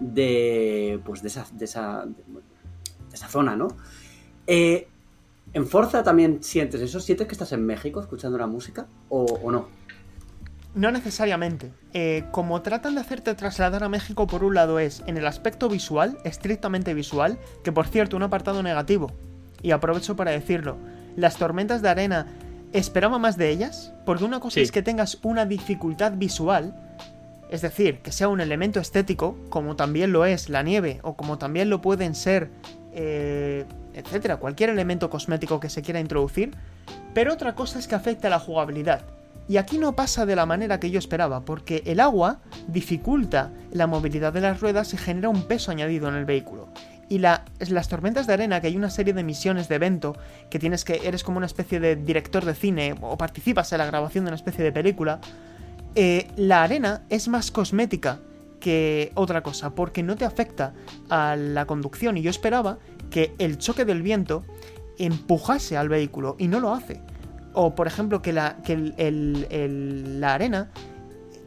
[0.00, 2.06] de, pues de, esa, de, esa,
[3.12, 3.68] esa zona, ¿no?
[4.46, 4.88] Eh,
[5.52, 7.00] ¿En Forza también sientes eso?
[7.00, 9.68] ¿Sientes que estás en México escuchando la música o, no?
[10.74, 11.72] No necesariamente.
[11.94, 15.68] Eh, como tratan de hacerte trasladar a México, por un lado es en el aspecto
[15.68, 19.10] visual, estrictamente visual, que por cierto, un apartado negativo,
[19.62, 20.76] y aprovecho para decirlo,
[21.16, 22.26] las tormentas de arena,
[22.72, 26.74] esperaba más de ellas, porque una cosa es que tengas una dificultad visual,
[27.50, 31.38] es decir, que sea un elemento estético, como también lo es la nieve, o como
[31.38, 32.50] también lo pueden ser,
[32.92, 36.54] eh, etcétera, cualquier elemento cosmético que se quiera introducir.
[37.14, 39.02] Pero otra cosa es que afecta a la jugabilidad.
[39.48, 43.86] Y aquí no pasa de la manera que yo esperaba, porque el agua dificulta la
[43.86, 46.68] movilidad de las ruedas y genera un peso añadido en el vehículo.
[47.08, 50.14] Y las tormentas de arena, que hay una serie de misiones de evento,
[50.50, 51.00] que tienes que.
[51.08, 54.36] eres como una especie de director de cine, o participas en la grabación de una
[54.36, 55.18] especie de película
[56.00, 58.20] eh, la arena es más cosmética
[58.60, 60.72] que otra cosa, porque no te afecta
[61.10, 62.16] a la conducción.
[62.16, 62.78] Y yo esperaba
[63.10, 64.44] que el choque del viento
[64.96, 67.00] empujase al vehículo, y no lo hace.
[67.52, 70.70] O, por ejemplo, que la, que la arena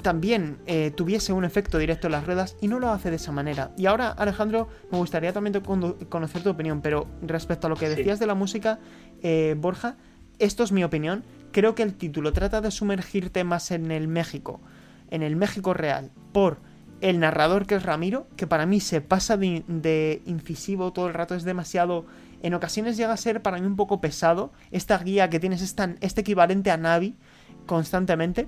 [0.02, 3.32] también eh, tuviese un efecto directo en las ruedas y no lo hace de esa
[3.32, 3.72] manera.
[3.78, 5.62] Y ahora, Alejandro, me gustaría también
[6.10, 8.80] conocer tu opinión, pero respecto a lo que decías de la música,
[9.22, 9.95] eh, Borja,
[10.39, 14.62] esto es mi opinión creo que el título trata de sumergirte más en el México,
[15.10, 16.60] en el México real, por
[17.02, 21.36] el narrador que es Ramiro, que para mí se pasa de, incisivo todo el rato,
[21.36, 22.06] es demasiado...
[22.43, 25.95] En ocasiones llega a ser para mí un poco pesado esta guía que tienes, esta,
[26.02, 27.16] este equivalente a Navi
[27.68, 28.47] constantemente.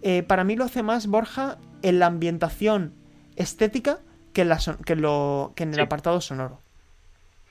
[0.00, 2.94] Eh, para mí lo hace más Borja en la ambientación
[3.36, 4.00] estética
[4.32, 6.60] que en, la que lo, que en el apartado sonoro.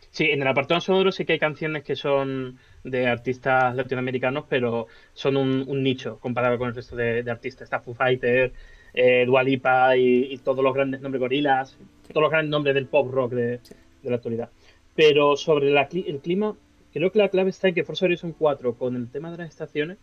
[0.09, 4.87] Sí, en el apartado sonoro sí que hay canciones que son de artistas latinoamericanos, pero
[5.13, 7.63] son un, nicho comparado con el resto de, artistas.
[7.63, 8.53] Está Foo Fighter,
[8.93, 11.77] eh, Dualipa y, todos los grandes nombres gorilas,
[12.07, 13.59] todos los grandes nombres del pop rock de,
[14.03, 14.49] la actualidad.
[14.95, 16.55] Pero sobre el clima,
[16.93, 19.49] creo que la clave está en que Forza Horizon 4, con el tema de las
[19.49, 19.97] estaciones,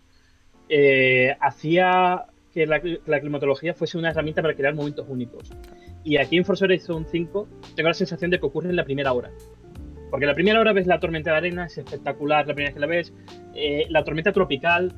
[0.69, 5.51] eh, hacía que la, la, climatología fuese una herramienta para crear momentos únicos.
[6.05, 9.13] Y aquí en Forza Horizon 5 tengo la sensación de que ocurre en la primera
[9.13, 9.31] hora.
[10.13, 12.81] Porque la primera hora ves la tormenta de arena, es espectacular la primera vez que
[12.81, 13.15] la ves,
[13.55, 14.93] eh, la tormenta tropical,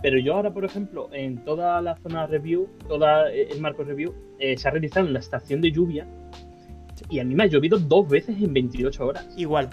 [0.00, 4.56] pero yo ahora, por ejemplo, en toda la zona review, todo el marco review, eh,
[4.56, 6.06] se ha realizado en la estación de lluvia
[7.08, 9.28] y a mí me ha llovido dos veces en 28 horas.
[9.36, 9.70] Igual.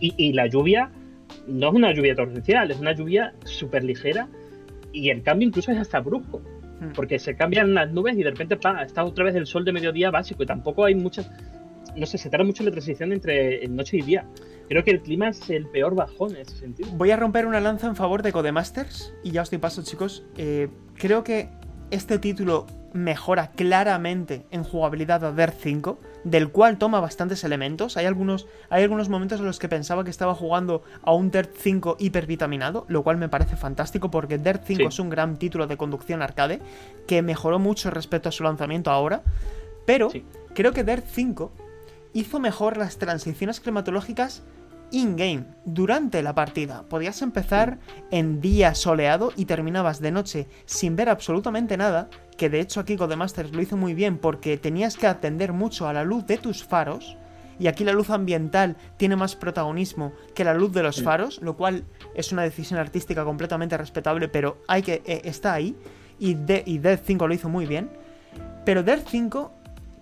[0.00, 0.90] Y, la lluvia
[1.46, 4.28] no es una lluvia torrencial, es una lluvia súper ligera
[4.92, 6.42] y el cambio incluso es hasta brusco.
[6.80, 6.90] Hmm.
[6.92, 9.70] Porque se cambian las nubes y de repente pa, está otra vez el sol de
[9.70, 11.30] mediodía básico y tampoco hay muchas
[11.96, 14.26] no sé, se tarda mucho la transición entre noche y día.
[14.68, 16.90] Creo que el clima es el peor bajón en ese sentido.
[16.92, 20.24] Voy a romper una lanza en favor de Codemasters y ya os doy paso, chicos.
[20.36, 21.48] Eh, creo que
[21.90, 27.96] este título mejora claramente en jugabilidad a Dirt 5, del cual toma bastantes elementos.
[27.96, 31.50] Hay algunos, hay algunos momentos en los que pensaba que estaba jugando a un Dirt
[31.56, 35.76] 5 hipervitaminado, lo cual me parece fantástico porque Dirt 5 es un gran título de
[35.76, 36.60] conducción arcade
[37.06, 39.22] que mejoró mucho respecto a su lanzamiento ahora.
[39.86, 40.10] Pero
[40.54, 41.52] creo que Dirt 5
[42.12, 44.42] hizo mejor las transiciones climatológicas
[44.92, 46.84] in-game, durante la partida.
[46.88, 47.78] Podías empezar
[48.10, 52.96] en día soleado y terminabas de noche sin ver absolutamente nada, que de hecho aquí
[52.96, 56.62] Codemasters lo hizo muy bien porque tenías que atender mucho a la luz de tus
[56.62, 57.16] faros
[57.58, 61.56] y aquí la luz ambiental tiene más protagonismo que la luz de los faros, lo
[61.56, 61.84] cual
[62.14, 65.76] es una decisión artística completamente respetable, pero hay que eh, está ahí
[66.18, 67.90] y, de, y Death 5 lo hizo muy bien.
[68.64, 69.52] Pero Death 5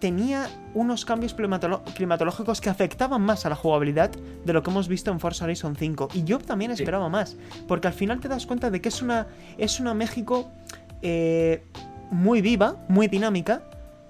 [0.01, 5.13] tenía unos cambios climatológicos que afectaban más a la jugabilidad de lo que hemos visto
[5.13, 6.09] en Forza Horizon 5.
[6.15, 7.37] Y yo también esperaba más,
[7.69, 9.29] porque al final te das cuenta de que es una,
[9.59, 10.51] es una México
[11.03, 11.63] eh,
[12.11, 13.63] muy viva, muy dinámica,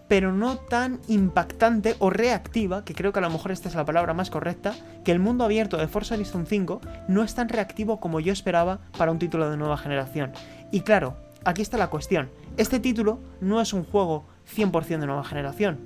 [0.09, 3.85] pero no tan impactante o reactiva, que creo que a lo mejor esta es la
[3.85, 4.75] palabra más correcta,
[5.05, 8.81] que el mundo abierto de Forza Horizon 5 no es tan reactivo como yo esperaba
[8.97, 10.33] para un título de nueva generación.
[10.73, 12.29] Y claro, aquí está la cuestión.
[12.57, 14.25] Este título no es un juego
[14.55, 15.79] 100% de nueva generación.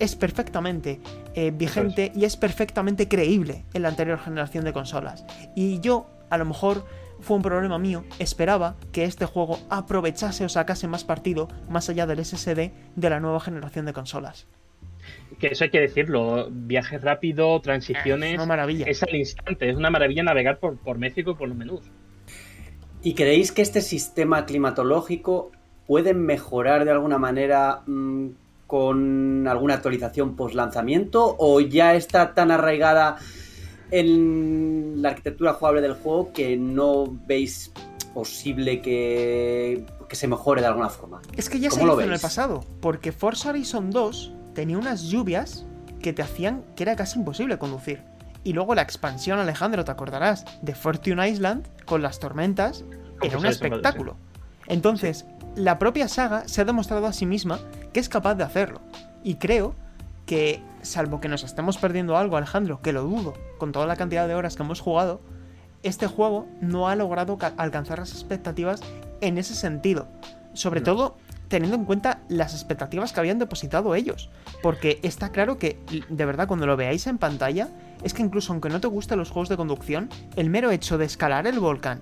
[0.00, 1.00] Es perfectamente
[1.34, 5.24] eh, vigente y es perfectamente creíble en la anterior generación de consolas.
[5.54, 6.86] Y yo, a lo mejor
[7.20, 12.06] fue un problema mío, esperaba que este juego aprovechase o sacase más partido más allá
[12.06, 14.46] del SSD de la nueva generación de consolas.
[15.38, 16.48] Que eso hay que decirlo.
[16.50, 18.34] Viaje rápido, Es transiciones.
[18.34, 18.86] una maravilla.
[18.86, 19.68] Es al instante.
[19.68, 21.82] Es una maravilla navegar por, por México y por los menús.
[23.02, 25.52] ¿Y creéis que este sistema climatológico
[25.86, 28.28] puede mejorar de alguna manera mm,
[28.66, 33.16] con alguna actualización post lanzamiento o ya está tan arraigada
[33.90, 37.72] en la arquitectura jugable del juego que no veis
[38.14, 41.20] posible que, que se mejore de alguna forma?
[41.36, 44.78] Es que ya se ¿Cómo lo hizo en el pasado, porque Forza Horizon 2 tenía
[44.78, 45.66] unas lluvias
[46.00, 48.02] que te hacían que era casi imposible conducir.
[48.44, 52.84] Y luego la expansión, Alejandro, te acordarás, de Fortune Island con las tormentas,
[53.22, 54.16] era un Forza Horizon 4, espectáculo.
[54.66, 55.26] Entonces,
[55.56, 57.60] la propia saga se ha demostrado a sí misma
[57.92, 58.80] que es capaz de hacerlo.
[59.22, 59.74] Y creo
[60.26, 64.26] que, salvo que nos estemos perdiendo algo, Alejandro, que lo dudo, con toda la cantidad
[64.26, 65.20] de horas que hemos jugado,
[65.82, 68.80] este juego no ha logrado ca- alcanzar las expectativas
[69.20, 70.08] en ese sentido.
[70.54, 70.84] Sobre No.
[70.84, 71.16] todo
[71.48, 74.30] teniendo en cuenta las expectativas que habían depositado ellos.
[74.62, 75.78] Porque está claro que,
[76.08, 77.68] de verdad, cuando lo veáis en pantalla,
[78.02, 81.04] es que incluso aunque no te gusten los juegos de conducción, el mero hecho de
[81.04, 82.00] escalar el volcán,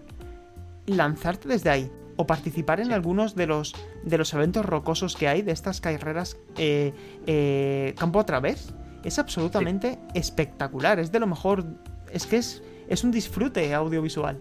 [0.86, 2.92] lanzarte desde ahí, o participar en Sí.
[2.92, 6.92] algunos de los, de los eventos rocosos que hay de estas carreras eh,
[7.26, 10.98] eh, campo a través, es absolutamente espectacular.
[10.98, 11.64] Es de lo mejor.
[12.12, 14.38] Es que es, es un disfrute audiovisual.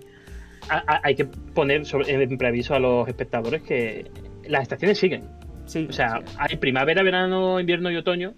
[1.04, 4.12] Hay que poner sobre- en preaviso a los espectadores que
[4.48, 5.24] las estaciones siguen.
[5.66, 6.36] Sí, O sea, sí.
[6.38, 8.34] hay primavera, verano, invierno y otoño,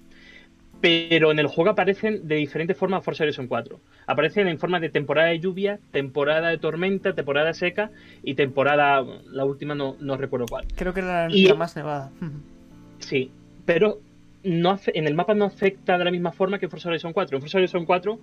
[0.84, 3.80] pero en el juego aparecen de diferentes formas Forza Horizon 4.
[4.06, 7.90] Aparecen en forma de temporada de lluvia, temporada de tormenta, temporada seca
[8.22, 10.66] y temporada, la última no, no recuerdo cuál.
[10.76, 12.12] creo que era la, y- la más nevada.
[13.00, 13.32] Sí,
[13.66, 14.00] pero
[14.44, 17.38] no en el mapa no afecta de la misma forma que en Forza Horizon 4.
[17.38, 18.20] En Forza Horizon 4,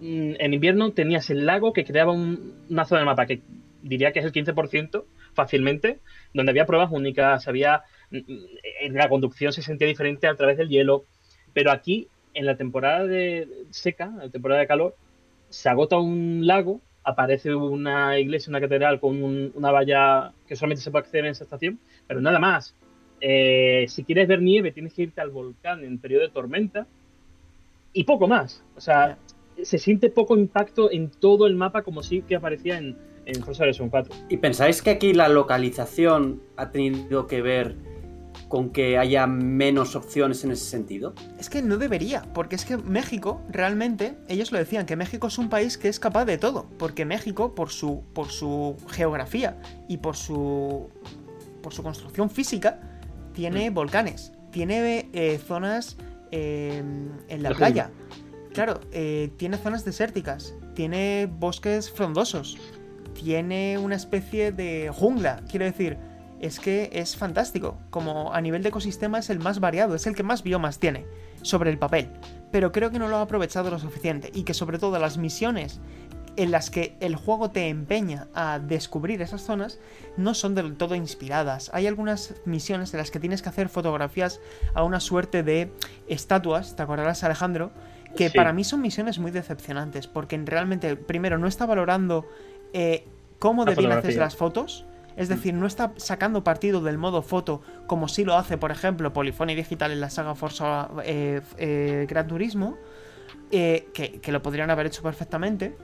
[0.00, 3.42] mm, en invierno tenías el lago que creaba un- una zona del mapa que
[3.82, 5.98] diría que es el 15% fácilmente,
[6.32, 10.70] donde había pruebas únicas, había mm, mm, la conducción se sentía diferente a través del
[10.70, 11.04] hielo,
[11.52, 14.94] pero aquí en la temporada de seca, en la temporada de calor,
[15.48, 20.82] se agota un lago, aparece una iglesia, una catedral con un- una valla que solamente
[20.82, 22.74] se puede acceder en esa estación, pero nada más.
[23.20, 26.86] Eh, si quieres ver nieve, tienes que irte al volcán en periodo de tormenta
[27.92, 28.62] y poco más.
[28.76, 29.18] O sea,
[29.62, 32.96] se siente poco impacto en todo el mapa como sí que aparecía en,
[33.26, 34.14] en Forza Horizon 4.
[34.28, 37.74] ¿Y pensáis que aquí la localización ha tenido que ver
[38.48, 41.14] con que haya menos opciones en ese sentido?
[41.38, 45.38] Es que no debería, porque es que México, realmente, ellos lo decían, que México es
[45.38, 49.98] un país que es capaz de todo, porque México, por su, por su geografía y
[49.98, 50.88] por su,
[51.62, 52.80] por su construcción física,
[53.32, 55.96] tiene volcanes, tiene eh, zonas
[56.32, 56.82] eh,
[57.28, 57.90] en la playa,
[58.52, 62.58] claro, eh, tiene zonas desérticas, tiene bosques frondosos,
[63.14, 65.98] tiene una especie de jungla, quiero decir,
[66.40, 67.76] es que es fantástico.
[67.90, 71.06] Como a nivel de ecosistema es el más variado, es el que más biomas tiene
[71.42, 72.08] sobre el papel.
[72.50, 75.80] Pero creo que no lo ha aprovechado lo suficiente y que sobre todo las misiones
[76.36, 79.78] en las que el juego te empeña a descubrir esas zonas
[80.16, 81.70] no son del todo inspiradas.
[81.74, 84.40] Hay algunas misiones en las que tienes que hacer fotografías
[84.74, 85.72] a una suerte de
[86.08, 87.72] estatuas, ¿te acordarás Alejandro?
[88.16, 88.36] Que Sí.
[88.36, 92.26] para mí son misiones muy decepcionantes porque realmente, primero, no está valorando
[92.72, 93.06] eh,
[93.38, 94.86] cómo de bien haces las fotos.
[95.20, 99.12] Es decir, no está sacando partido del modo foto como sí lo hace, por ejemplo,
[99.12, 102.78] Polyphony Digital en la saga Forza eh, eh, Gran Turismo,
[103.50, 105.76] eh, que, lo podrían haber hecho perfectamente.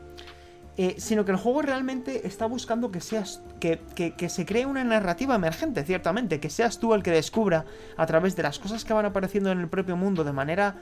[0.79, 3.43] eh, sino que el juego realmente está buscando que seas.
[3.61, 6.41] Que se cree una narrativa emergente, ciertamente.
[6.41, 7.67] Que seas tú el que descubra
[7.99, 10.77] a través de las cosas que van apareciendo en el propio mundo de manera.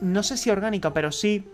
[0.00, 1.46] No sé si orgánica, pero sí.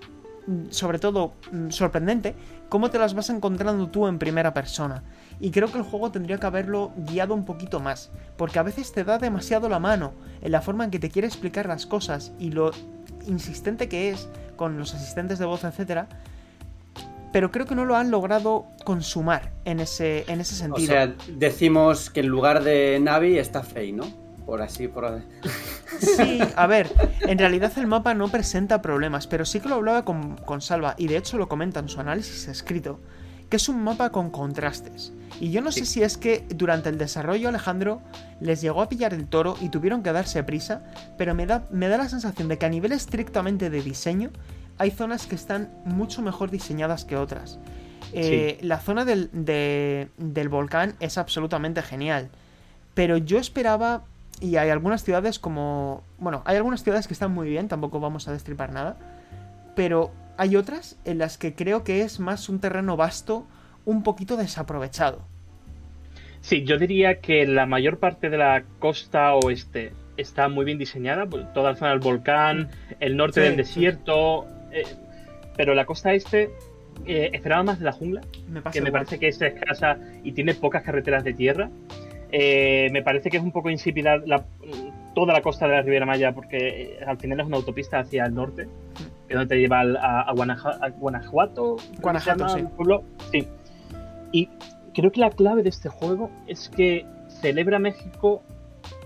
[0.51, 2.35] Mm, Sobre todo mm, sorprendente,
[2.69, 5.03] cómo te las vas encontrando tú en primera persona.
[5.41, 8.93] Y creo que el juego tendría que haberlo guiado un poquito más, porque a veces
[8.93, 12.33] te da demasiado la mano en la forma en que te quiere explicar las cosas
[12.39, 12.73] y lo
[13.27, 16.09] insistente que es con los asistentes de voz, etcétera.
[17.33, 20.87] Pero creo que no lo han logrado consumar en ese, en ese O sentido.
[20.89, 24.05] sea, decimos que en lugar de Navi está Fey, ¿no?
[24.51, 25.23] Por así, por...
[26.01, 26.91] Sí, a ver,
[27.21, 30.97] en realidad el mapa no presenta problemas, pero sí que lo hablaba con, con Salva,
[30.99, 32.99] y de hecho lo comenta en su análisis escrito,
[33.49, 35.13] que es un mapa con contrastes.
[35.41, 38.03] Y yo no sé si es que durante el desarrollo Alejandro
[38.41, 40.83] les llegó a pillar el toro y tuvieron que darse prisa,
[41.17, 44.31] pero me da, me da la sensación de que a nivel estrictamente de diseño
[44.79, 47.61] hay zonas que están mucho mejor diseñadas que otras.
[48.13, 52.31] Eh, La zona del, de- del volcán es absolutamente genial,
[52.95, 54.03] pero yo esperaba,
[54.41, 56.03] y hay algunas ciudades como...
[56.19, 58.97] Bueno, hay algunas ciudades que están muy bien, tampoco vamos a destripar nada,
[59.77, 63.47] pero hay otras en las que creo que es más un terreno vasto,
[63.85, 65.23] un poquito desaprovechado.
[66.41, 71.27] Sí, yo diría que la mayor parte de la costa oeste está muy bien diseñada,
[71.27, 72.69] pues, toda la zona del volcán,
[72.99, 73.57] el norte Sí, del sí.
[73.59, 74.85] desierto, eh,
[75.57, 76.51] pero la costa este
[77.07, 78.93] eh, esperaba más de la jungla, Me que me igual.
[79.05, 81.71] parece que es escasa y tiene pocas carreteras de tierra.
[82.33, 84.45] Eh, me parece que es un poco insípida la-
[85.15, 88.25] toda la costa de la Riviera Maya porque eh, al final es una autopista hacia
[88.25, 88.69] el norte,
[89.27, 91.77] que donde te lleva a, a Guanaja- a Guanajuato.
[92.01, 93.03] Guanajuato, pueblo.
[93.33, 93.47] Sí.
[94.33, 94.49] Y
[94.95, 97.05] creo que la clave de este juego es que
[97.41, 98.43] celebra México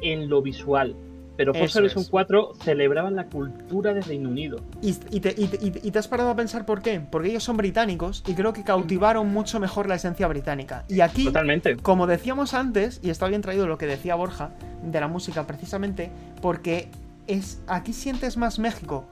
[0.03, 0.95] en lo visual.
[1.37, 2.09] Pero Forza Horizon es.
[2.09, 4.59] 4 celebraban la cultura de Reino Unido.
[4.81, 7.01] Y, y te, y te- y te- y te has parado a pensar por qué.
[7.01, 10.85] Porque ellos son británicos y creo que cautivaron mucho mejor la esencia británica.
[10.89, 11.77] Y aquí, Totalmente.
[11.77, 14.51] como decíamos antes, y está bien traído lo que decía Borja
[14.83, 16.11] de la música precisamente,
[16.41, 16.89] porque
[17.27, 19.07] es aquí sientes más México,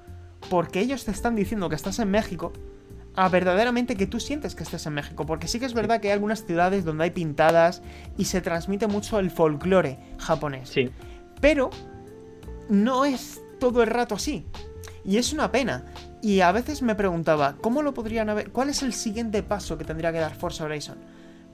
[0.50, 2.52] porque ellos te están diciendo que estás en México,
[3.14, 6.08] a verdaderamente que tú sientes que estés en México, porque sí que es verdad que
[6.08, 7.82] hay algunas ciudades donde hay pintadas
[8.16, 10.68] y se transmite mucho el folclore japonés.
[10.70, 10.88] Sí.
[11.40, 11.70] Pero
[12.72, 14.46] no es todo el rato así.
[15.04, 15.84] Y es una pena.
[16.22, 18.50] Y a veces me preguntaba, ¿cómo lo podrían haber?
[18.50, 20.96] ¿Cuál es el siguiente paso que tendría que dar Forza Horizon?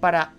[0.01, 0.35] Para,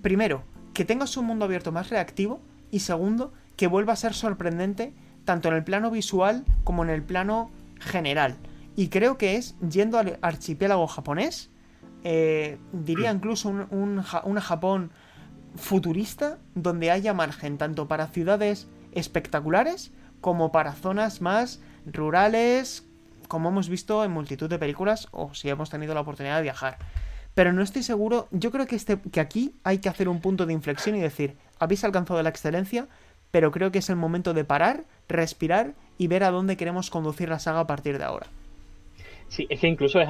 [0.00, 2.40] primero, que tengas un mundo abierto más reactivo.
[2.70, 4.94] Y segundo, que vuelva a ser sorprendente
[5.26, 8.36] tanto en el plano visual como en el plano general.
[8.76, 11.50] Y creo que es yendo al archipiélago japonés.
[12.02, 14.90] eh, diría incluso un, un una Japón
[15.56, 19.92] futurista donde haya margen tanto para ciudades espectaculares
[20.24, 22.88] como para zonas más rurales,
[23.28, 26.78] como hemos visto en multitud de películas o si hemos tenido la oportunidad de viajar.
[27.34, 30.46] Pero no estoy seguro, yo creo que, este, que aquí hay que hacer un punto
[30.46, 32.88] de inflexión y decir, habéis alcanzado la excelencia,
[33.32, 37.28] pero creo que es el momento de parar, respirar y ver a dónde queremos conducir
[37.28, 38.26] la saga a partir de ahora.
[39.28, 40.08] Sí, es que incluso es,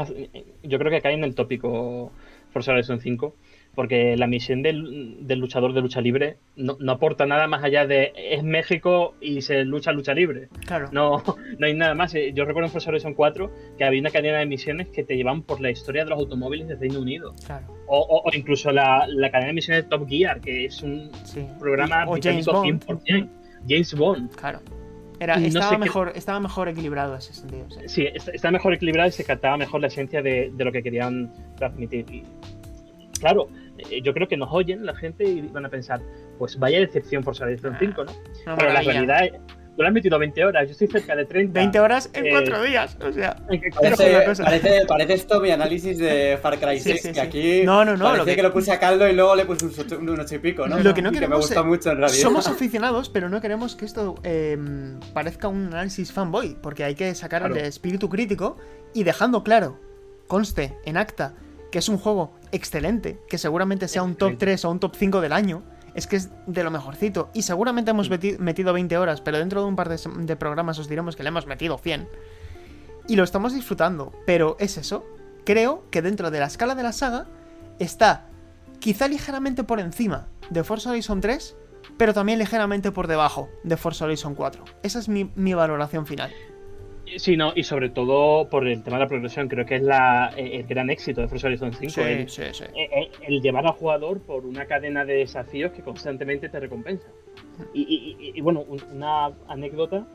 [0.62, 2.12] yo creo que cae en el tópico
[2.53, 3.35] Forza Horizon 5,
[3.75, 7.87] porque la misión del, del luchador de lucha libre no, no aporta nada más allá
[7.87, 10.49] de es México y se lucha lucha libre.
[10.66, 10.89] Claro.
[10.93, 11.22] No,
[11.59, 12.14] no hay nada más.
[12.14, 15.16] Eh, Yo recuerdo en Forza Horizon 4 que había una cadena de misiones que te
[15.16, 17.35] llevan por la historia de los automóviles de Reino Unido.
[17.47, 17.66] Claro.
[17.87, 21.11] O, o- o incluso la, la cadena de misiones de Top Gear, que es un
[21.25, 21.47] Sí.
[21.59, 22.85] programa o James Bond.
[22.85, 23.29] 100%.
[23.68, 24.31] James Bond.
[24.37, 24.61] Claro.
[25.20, 27.66] Era, no estaba, sé qué- mejor, estaba mejor equilibrado ese sentido.
[27.87, 28.07] sí.
[28.33, 32.05] Está mejor equilibrado y se captaba mejor la esencia de, de lo que querían transmitir.
[32.12, 32.25] Y,
[33.20, 33.49] claro,
[34.03, 36.01] yo creo que nos oyen la gente y van a pensar,
[36.39, 38.12] pues vaya decepción por Horizon 5, ¿no?
[38.47, 39.33] Una Pero la realidad es,
[39.77, 41.59] tú le has metido 20 horas, yo estoy cerca de 30.
[41.59, 42.97] 20 horas en Eh, 4 días.
[43.01, 43.35] O sea,
[43.75, 44.12] Parece,
[44.45, 47.97] parece, parece esto mi análisis de Far Cry Sí, 6, sí, que aquí No, no,
[47.97, 48.43] no, parece lo que- que...
[48.45, 50.79] lo puse a caldo y luego le puse un, un ocho y pico, ¿no?
[50.79, 52.20] Lo que no Y me queremos gusta mucho en realidad.
[52.22, 54.57] somos aficionados, pero no queremos que esto eh,
[55.12, 57.57] parezca un análisis fanboy, porque hay que sacar Claro.
[57.57, 58.57] el espíritu crítico
[58.95, 59.81] y dejando claro,
[60.29, 61.35] conste en acta,
[61.72, 64.47] que es un juego excelente, que seguramente sea un top Excelente.
[64.47, 65.63] 3 o un top 5 del año,
[65.95, 67.31] es que es de lo mejorcito.
[67.35, 70.89] Y seguramente hemos meti- metido 20 horas, pero dentro de un par de, programas os
[70.89, 72.09] diremos que le hemos metido 100.
[73.07, 75.05] Y lo estamos disfrutando, pero es eso.
[75.45, 77.27] Creo que dentro de la escala de la saga
[77.79, 78.27] está
[78.81, 81.57] quizá ligeramente por encima de Forza Horizon 3,
[81.97, 84.65] pero también ligeramente por debajo de Forza Horizon 4.
[84.83, 86.33] Esa es mi, mi valoración final.
[87.17, 90.33] Sí, no, y sobre todo por el tema de la progresión, creo que es la,
[90.37, 92.01] eh, el gran éxito de Forza Horizon 5.
[92.01, 92.65] el, sí, sí.
[92.75, 97.07] eh, eh, el llevar al jugador por una cadena de desafíos que constantemente te recompensa.
[97.73, 100.07] Y, y- y- y, bueno, un- una anécdota,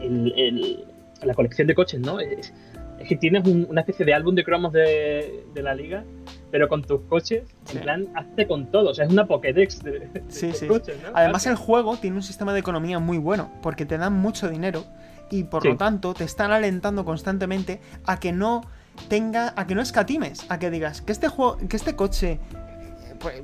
[0.00, 0.84] el- el-
[1.22, 2.20] la colección de coches, ¿no?
[2.20, 2.52] Es,
[3.00, 6.04] es que tienes un- una especie de álbum de cromos de, de la liga,
[6.50, 7.76] pero con tus coches, Sí.
[7.78, 8.90] en plan, hazte con todo.
[8.90, 10.66] O sea, es una Pokédex de, de Sí, tus sí.
[10.66, 11.10] coches, ¿no?
[11.14, 14.84] Además el juego tiene un sistema de economía muy bueno, porque te dan mucho dinero
[15.30, 15.68] y por Sí.
[15.68, 18.62] lo tanto te están alentando constantemente a que no
[19.08, 22.40] tenga, a que no escatimes, a que digas que este juego, que este coche,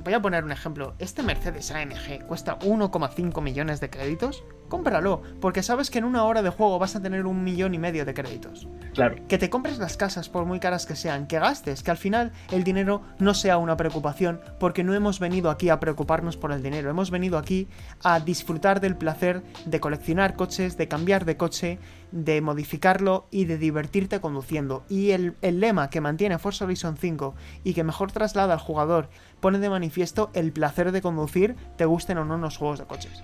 [0.03, 5.63] voy a poner un ejemplo, este Mercedes AMG cuesta 1,5 millones de créditos, cómpralo, porque
[5.63, 8.13] sabes que en una hora de juego vas a tener un millón y medio de
[8.13, 8.67] créditos.
[8.93, 9.15] Claro.
[9.27, 12.31] Que te compres las casas por muy caras que sean, que gastes, que al final
[12.51, 16.63] el dinero no sea una preocupación, porque no hemos venido aquí a preocuparnos por el
[16.63, 17.67] dinero, hemos venido aquí
[18.03, 21.79] a disfrutar del placer de coleccionar coches, de cambiar de coche,
[22.11, 24.85] de modificarlo y de divertirte conduciendo.
[24.89, 29.09] Y el, el lema que mantiene Forza Horizon 5 y que mejor traslada al jugador
[29.43, 33.23] pone de manifiesto el placer de conducir, te gusten o no los juegos de coches.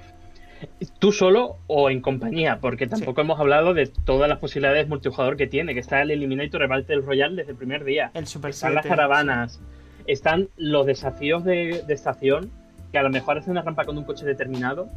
[1.00, 5.48] Tú solo o en compañía, porque tampoco hemos hablado de todas las posibilidades multijugador que
[5.48, 8.12] tiene, que está el Eliminator, el Battle Royale desde el primer día.
[8.14, 9.62] El Super Están las 7, caravanas,
[10.06, 12.52] están los desafíos de, de estación,
[12.92, 14.90] que a lo mejor hacen una rampa con un coche determinado,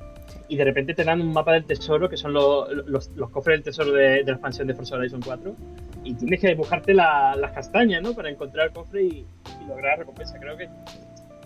[0.48, 3.56] y de repente te dan un mapa del tesoro, que son lo- los, los cofres
[3.58, 5.54] del tesoro de, de la expansión de Forza Horizon 4,
[6.02, 8.14] y tienes que buscarte la- las castañas, ¿no?
[8.14, 9.26] Para encontrar el cofre y,
[9.62, 10.40] y lograr la recompensa.
[10.40, 10.68] Creo que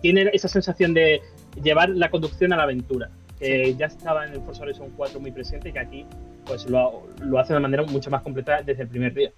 [0.01, 1.21] tiene esa sensación de
[1.63, 5.31] llevar la conducción a la aventura, que ya estaba en el Forza Horizon 4 muy
[5.33, 6.07] presente y que aquí
[6.45, 9.31] pues lo, lo hace de manera mucho más completa desde el primer día.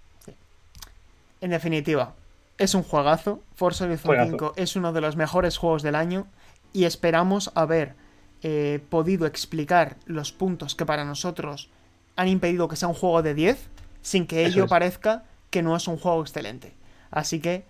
[1.40, 2.14] En definitiva,
[2.58, 3.40] es un juegazo.
[3.54, 4.30] Forza Horizon Juegazo.
[4.30, 6.26] 5 es uno de los mejores juegos del año
[6.72, 7.94] y esperamos haber
[8.42, 11.70] eh, podido explicar los puntos que para nosotros
[12.16, 13.68] han impedido que sea un juego de 10
[14.02, 14.70] sin que Eso ello es.
[14.70, 16.72] parezca que no es un juego excelente.
[17.10, 17.64] Así que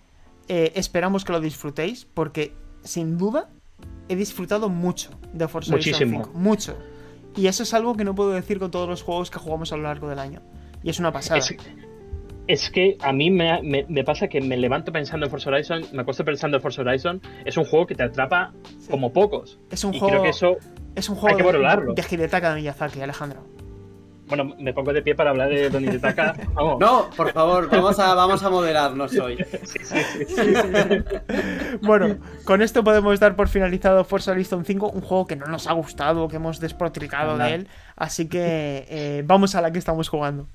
[0.49, 3.48] eh, esperamos que lo disfrutéis porque sin duda
[4.08, 5.74] he disfrutado mucho de Forza.
[5.74, 6.30] Horizon 5.
[6.34, 6.76] Mucho.
[7.36, 9.76] Y eso es algo que no puedo decir con todos los juegos que jugamos a
[9.76, 10.40] lo largo del año.
[10.82, 11.38] Y es una pasada.
[11.38, 11.54] Es,
[12.46, 15.82] es que a mí me, me- me pasa que me levanto pensando en Forza Horizon,
[15.92, 18.52] me acuesto pensando en Forza Horizon, es un juego que te atrapa
[18.90, 19.58] como pocos.
[19.70, 20.56] Es un y juego, creo que eso,
[20.94, 21.92] es un juego que de, valorarlo.
[21.94, 23.44] de Hidetaka Miyazaki, Alejandro.
[24.28, 26.34] Bueno, me pongo de pie para hablar de Don Hidetaka.
[26.54, 26.78] Vamos.
[26.78, 29.36] No, por favor, vamos a, vamos a moderarnos hoy.
[29.64, 30.42] Sí, sí, sí.
[31.82, 35.66] Bueno, con esto podemos dar por finalizado Forza Horizon 5, un juego que no nos
[35.66, 37.48] ha gustado, que hemos despotricado Nada.
[37.50, 37.68] de él.
[37.96, 40.48] Así que eh, vamos a la que estamos jugando.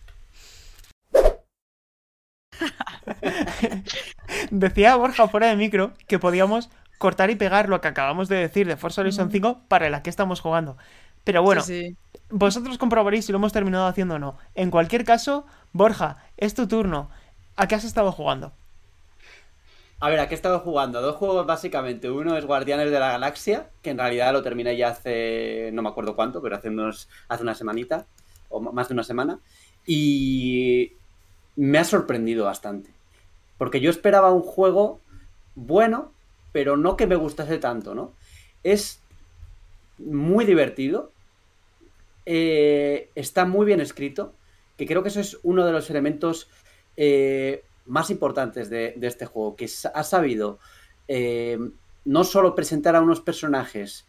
[4.52, 8.68] Decía Borja fuera de micro que podíamos cortar y pegar lo que acabamos de decir
[8.68, 10.78] de Forza Horizon 5 para la que estamos jugando.
[11.24, 12.13] Pero bueno, Sí, sí.
[12.30, 14.38] Vosotros comprobaréis si lo hemos terminado haciendo o no.
[14.56, 17.10] En cualquier caso, Borja, es tu turno.
[17.56, 18.52] ¿A qué has estado jugando?
[20.04, 21.02] A ver, ¿a qué he estado jugando?
[21.02, 22.12] Dos juegos básicamente.
[22.12, 25.88] Uno es Guardianes de la Galaxia, que en realidad lo terminé ya hace, no me
[25.88, 28.06] acuerdo cuánto, pero hace, unos, hace una semanita,
[28.50, 29.40] o más de una semana.
[29.86, 30.92] Y
[31.56, 32.90] me ha sorprendido bastante.
[33.58, 35.00] Porque yo esperaba un juego
[35.56, 36.12] bueno,
[36.52, 38.12] pero no que me gustase tanto, ¿no?
[38.64, 39.00] Es
[40.00, 41.13] muy divertido,
[42.26, 44.34] eh, está muy bien escrito,
[44.78, 46.50] que creo que eso es uno de los elementos
[46.98, 50.60] eh, más importantes de, este juego, que ha sabido
[51.08, 51.58] eh,
[52.06, 54.06] no solo presentar a unos personajes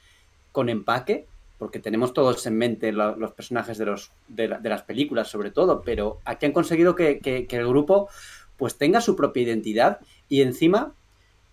[0.52, 1.26] con empaque,
[1.58, 5.28] porque tenemos todos en mente lo- los personajes de, los, de, la- de las películas
[5.28, 8.08] sobre todo, pero aquí han conseguido que, el grupo
[8.56, 9.98] pues tenga su propia identidad
[10.28, 10.94] y encima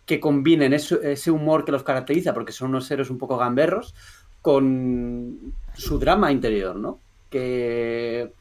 [0.06, 3.96] que combinen ese humor que los caracteriza, porque son unos héroes un poco gamberros,
[4.42, 7.00] con su drama interior, ¿no?
[7.30, 8.34] Que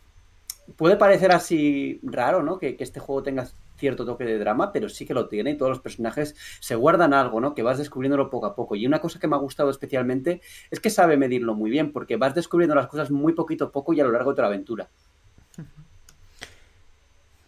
[0.77, 2.59] puede parecer así raro, ¿no?
[2.59, 3.47] Que, que este juego tenga
[3.79, 7.15] cierto toque de drama, pero sí que lo tiene y todos los personajes se guardan
[7.15, 7.55] algo, ¿no?
[7.55, 8.77] Que vas descubriéndolo poco a poco.
[8.77, 12.17] Y una cosa que me ha gustado especialmente es que sabe medirlo muy bien, porque
[12.17, 14.55] vas descubriendo las cosas muy poquito a poco y a lo largo de toda la
[14.55, 14.89] aventura.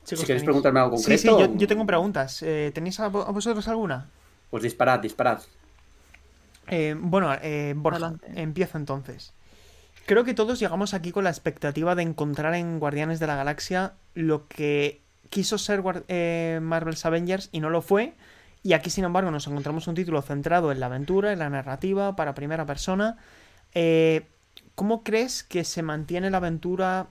[0.04, 2.42] Chicos, si queréis tenéis- preguntarme algo Sí, concreto, sí, yo, yo tengo preguntas.
[2.42, 4.08] Eh, ¿Tenéis a vosotros alguna?
[4.50, 5.40] pues disparad, disparad.
[6.68, 9.32] Eh, bueno, eh, Borja, empiezo entonces.
[10.06, 13.92] Creo que todos llegamos aquí con la expectativa de encontrar en Guardianes de la Galaxia
[14.14, 15.00] lo que
[15.30, 18.14] quiso ser eh, Marvel's Avengers y no lo fue.
[18.62, 22.14] Y aquí, sin embargo, nos encontramos un título centrado en la aventura, en la narrativa,
[22.14, 23.16] para primera persona.
[23.74, 24.26] Eh,
[24.74, 27.08] ¿Cómo crees que se mantiene la aventura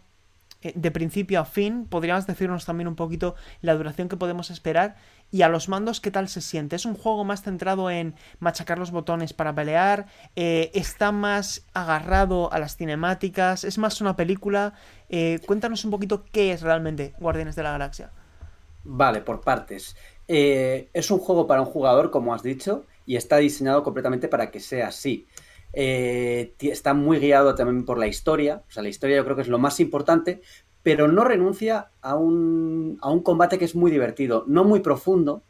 [0.61, 1.85] eh, de principio a fin?
[1.85, 4.95] ¿Podrías decirnos también un poquito la duración que podemos esperar?
[5.33, 6.75] Y a los mandos, ¿qué tal se siente?
[6.75, 10.07] ¿Es un juego más centrado en machacar los botones para pelear?
[10.35, 13.63] Eh, ¿Está más agarrado a las cinemáticas?
[13.63, 14.73] ¿Es más una película?
[15.07, 18.11] Eh, cuéntanos un poquito qué es realmente Guardianes de la Galaxia.
[18.83, 19.95] Vale, por partes.
[20.27, 24.51] Eh, es un juego para un jugador, como has dicho, y está diseñado completamente para
[24.51, 25.27] que sea así.
[25.71, 29.47] Está muy guiado también por la historia, o sea, la historia yo creo que es
[29.47, 30.41] lo más importante,
[30.83, 35.43] pero no renuncia a un, a un combate que es muy divertido, no muy profundo,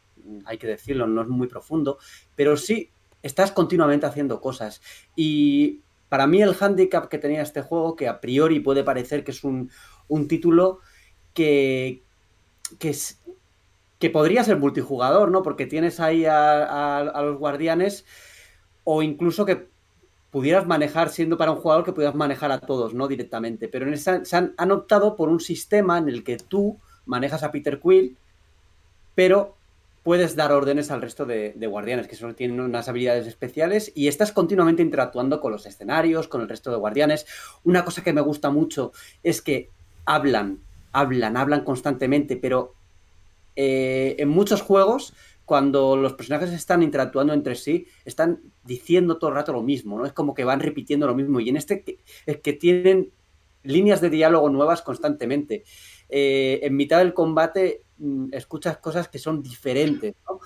[0.44, 1.98] hay que decirlo, no es muy profundo,
[2.36, 2.90] pero sí
[3.22, 4.80] estás continuamente haciendo cosas.
[5.16, 9.30] Y para mí el handicap que tenía este juego, que a priori puede parecer que
[9.30, 9.70] es un,
[10.08, 10.80] un título
[11.34, 12.02] que,
[12.78, 13.22] que, es-
[13.98, 15.42] que podría ser multijugador, ¿no?
[15.42, 18.04] Porque tienes ahí a, a- a los guardianes
[18.84, 19.68] o incluso que
[20.32, 23.06] pudieras manejar, siendo para un jugador que pudieras manejar a todos, ¿no?
[23.06, 23.68] Directamente.
[23.68, 27.78] Pero en se han, optado por un sistema en el que tú manejas a Peter
[27.78, 28.16] Quill,
[29.14, 29.54] pero
[30.02, 34.08] puedes dar órdenes al resto de, de, guardianes, que solo tienen unas habilidades especiales, y
[34.08, 37.26] estás continuamente interactuando con los escenarios, con el resto de guardianes.
[37.62, 39.68] Una cosa que me gusta mucho es que
[40.06, 40.60] hablan,
[40.92, 42.72] hablan, hablan constantemente, pero
[43.54, 45.12] eh, en muchos juegos,
[45.44, 50.06] cuando los personajes están interactuando entre sí, están diciendo todo el rato lo mismo, ¿no?
[50.06, 51.40] Es como que van repitiendo lo mismo.
[51.40, 53.12] Y en este es que tienen
[53.64, 55.64] líneas de diálogo nuevas constantemente.
[56.08, 60.40] Eh, en mitad del combate mm, escuchas cosas que son diferentes, ¿no?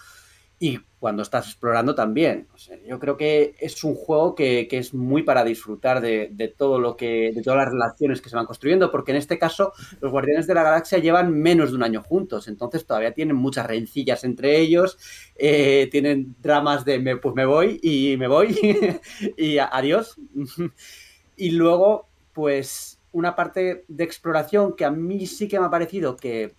[0.58, 2.48] Y cuando estás explorando también.
[2.84, 6.80] Yo creo que es un juego que, que es muy para disfrutar de, de, todo
[6.80, 7.30] lo que.
[7.32, 8.90] de todas las relaciones que se van construyendo.
[8.90, 12.48] Porque en este caso, los Guardianes de la Galaxia llevan menos de un año juntos.
[12.48, 14.98] Entonces todavía tienen muchas rencillas entre ellos.
[15.36, 18.58] Eh, tienen dramas de me, pues me voy y me voy.
[19.36, 20.16] y adiós.
[21.36, 26.16] y luego, pues, una parte de exploración que a mí sí que me ha parecido
[26.16, 26.54] que,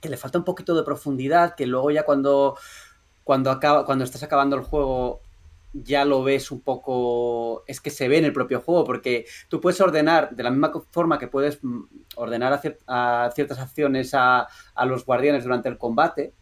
[0.00, 1.54] que le falta un poquito de profundidad.
[1.54, 2.56] Que luego ya cuando
[3.24, 5.20] cuando, acaba, cuando estás acabando el juego
[5.72, 9.60] ya lo ves un poco, es que se ve en el propio juego, porque tú
[9.60, 11.58] puedes ordenar, de la misma forma que puedes
[12.14, 16.32] ordenar a, cier a ciertas acciones a, a, los guardianes durante el combate,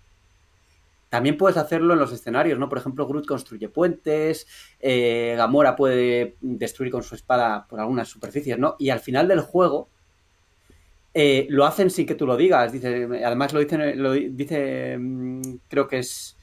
[1.08, 2.68] también puedes hacerlo en los escenarios, ¿no?
[2.68, 4.46] Por ejemplo, Groot construye puentes,
[4.80, 8.76] eh, Gamora puede destruir con su espada por algunas superficies, ¿no?
[8.78, 9.88] Y al final del juego,
[11.12, 12.72] eh, lo hacen sin que tú lo digas.
[12.72, 14.98] Dice, además lo dice, lo dice
[15.68, 16.36] creo que es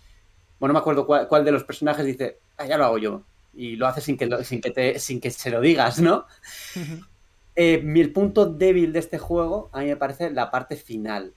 [0.60, 3.24] bueno, no me acuerdo cuál, cuál, de los personajes dice, ah, ya lo hago yo.
[3.53, 6.26] Y lo hace sin que, lo, sin que, te, sin que se lo digas, ¿no?
[6.76, 7.07] Uh -huh.
[7.55, 11.34] eh, el punto débil de este juego, a mí me parece la parte final.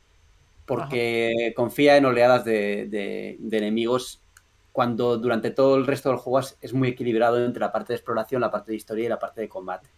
[0.66, 1.55] Porque Ajá.
[1.55, 4.23] confía en oleadas de, de, de, enemigos
[4.70, 7.97] cuando durante todo el resto del juego es, es, muy equilibrado entre la parte de
[7.97, 9.89] exploración, la parte de historia y la parte de combate.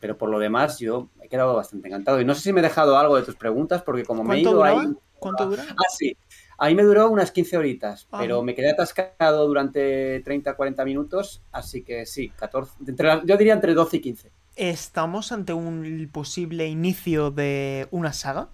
[0.00, 2.20] Pero por lo demás, yo he quedado bastante encantado.
[2.20, 4.40] Y no sé si me he dejado algo de tus preguntas, porque como me he
[4.40, 4.80] ido duraba?
[4.82, 4.88] ahí.
[5.18, 5.64] ¿Cuánto dura?
[5.70, 6.16] Ah, sí.
[6.60, 8.18] A mí me duró unas 15 horitas, ah.
[8.20, 13.74] pero me quedé atascado durante 30-40 minutos, así que sí, 14, entre, yo diría entre
[13.74, 14.30] 12 y 15.
[14.56, 18.48] ¿Estamos ante un posible inicio de una saga?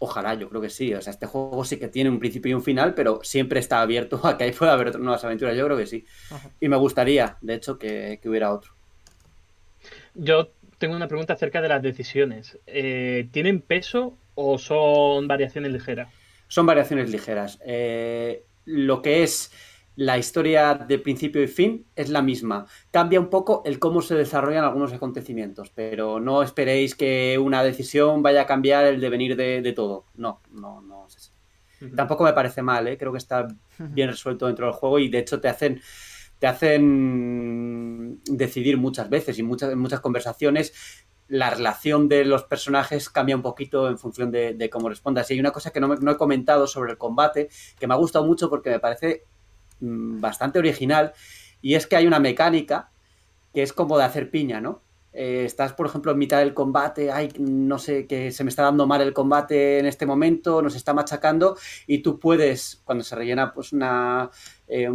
[0.00, 0.92] Ojalá, yo creo que sí.
[0.92, 3.80] O sea, este juego sí que tiene un principio y un final, pero siempre está
[3.80, 5.56] abierto a que ahí pueda haber nuevas aventuras.
[5.56, 6.04] Yo creo que sí.
[6.32, 6.50] Ajá.
[6.60, 8.72] Y me gustaría, de hecho, que, que, hubiera otro.
[10.16, 12.58] Yo tengo una pregunta acerca de las decisiones.
[12.66, 16.08] Eh, ¿Tienen peso o son variaciones ligeras?
[16.52, 17.58] Son variaciones ligeras.
[17.64, 19.50] Eh, lo que es
[19.96, 22.66] la historia de principio y fin es la misma.
[22.90, 28.22] Cambia un poco el cómo se desarrollan algunos acontecimientos, pero no esperéis que una decisión
[28.22, 30.04] vaya a cambiar el devenir de, de todo.
[30.14, 31.30] No, no, no es así.
[31.80, 31.96] Uh -huh.
[31.96, 32.98] Tampoco me parece mal, ¿eh?
[32.98, 33.48] creo que está
[33.78, 35.80] bien resuelto dentro del juego y de hecho te hacen
[36.38, 43.36] te hacen decidir muchas veces y muchas, muchas conversaciones la relación de los personajes cambia
[43.36, 45.30] un poquito en función de, cómo respondas.
[45.30, 47.48] Y hay una cosa que no, me, he comentado sobre el combate,
[47.78, 49.24] que me ha gustado mucho porque me parece
[49.80, 51.12] mmm, bastante original,
[51.62, 52.90] y es que hay una mecánica
[53.54, 54.82] que es como de hacer piña, ¿no?
[55.14, 58.62] Eh, estás, por ejemplo, en mitad del combate, ay, no sé, que se me está
[58.62, 61.56] dando mal el combate en este momento, nos está machacando,
[61.86, 64.30] y tú puedes, cuando se rellena pues una
[64.68, 64.88] eh,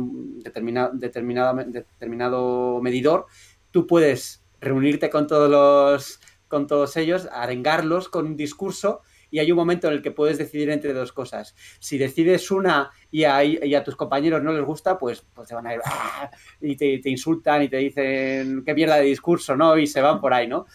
[0.93, 3.27] determinado medidor,
[3.71, 9.51] tú puedes reunirte con todos los con todos ellos, arengarlos con un discurso y hay
[9.51, 11.55] un momento en el que puedes decidir entre dos cosas.
[11.79, 15.55] Si decides una y a, y a tus compañeros no les gusta, pues, pues te
[15.55, 16.31] van a ir ¡ah!
[16.61, 19.77] y te, te, insultan y te dicen qué mierda de discurso, ¿no?
[19.77, 20.65] Y se van por ahí, ¿no?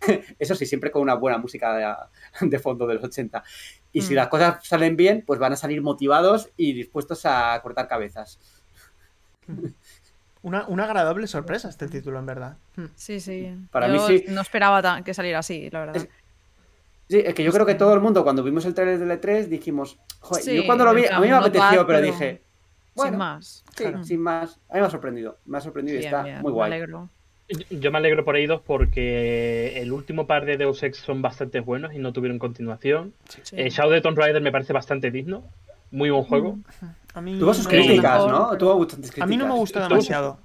[0.38, 1.76] Eso sí, siempre con una buena música
[2.40, 3.42] de, de fondo de los 80.
[3.92, 4.02] Y mm.
[4.02, 8.38] si las cosas salen bien, pues van a salir motivados y dispuestos a cortar cabezas.
[10.42, 12.56] Una, una, agradable sorpresa este título, en verdad.
[12.94, 13.54] Sí, sí.
[13.70, 14.24] Para yo mí sí.
[14.28, 15.96] No esperaba tan, que saliera así, la verdad.
[15.96, 16.08] Es,
[17.08, 19.46] sí, es que yo creo que todo el mundo, cuando vimos el trailer del E3,
[19.46, 22.42] dijimos, joder, sí, yo cuando lo vi, a mí me apeteció, pero, dije,
[22.94, 23.64] bueno, sin más.
[23.76, 24.04] Sí, claro.
[24.04, 24.60] sin más.
[24.68, 25.38] A mí me ha sorprendido.
[25.46, 26.70] Me ha sorprendido bien, y está bien, muy guay.
[26.70, 27.08] Me alegro.
[27.70, 31.94] Yo me alegro por ellos porque el último par de Deus Ex son bastante buenos
[31.94, 33.14] y no tuvieron continuación.
[33.28, 33.56] Sí.
[33.56, 35.44] Eh, Shadow de Tomb Raider me parece bastante digno.
[35.90, 36.52] Muy buen juego.
[36.56, 36.86] Mm.
[37.14, 38.56] A mí Tuvo sus críticas, ¿no?
[38.58, 39.24] Tuvo bastantes críticas.
[39.24, 40.38] A mí no me gustó demasiado.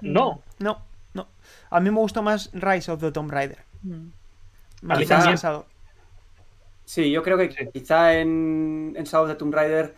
[0.00, 0.42] No.
[0.58, 0.82] No,
[1.14, 1.28] no.
[1.70, 3.58] A mí me gustó más Rise of the Tomb Raider.
[3.82, 4.08] Mm.
[4.82, 5.64] Más quizá,
[6.84, 7.68] Sí, yo creo que sí.
[7.72, 9.94] quizá en, en Shadow of the Tomb Raider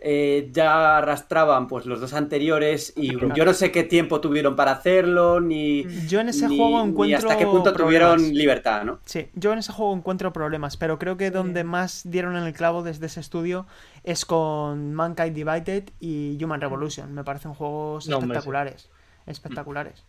[0.00, 3.34] eh, ya arrastraban pues los dos anteriores y claro.
[3.34, 7.18] yo no sé qué tiempo tuvieron para hacerlo ni yo en ese ni, juego encuentro
[7.18, 8.14] hasta qué punto problemas.
[8.14, 11.66] tuvieron libertad no sí yo en ese juego encuentro problemas pero creo que donde sí.
[11.66, 13.66] más dieron en el clavo desde ese estudio
[14.04, 18.88] es con Mankind Divided y Human Revolution me parecen juegos no, espectaculares sí.
[19.26, 20.04] espectaculares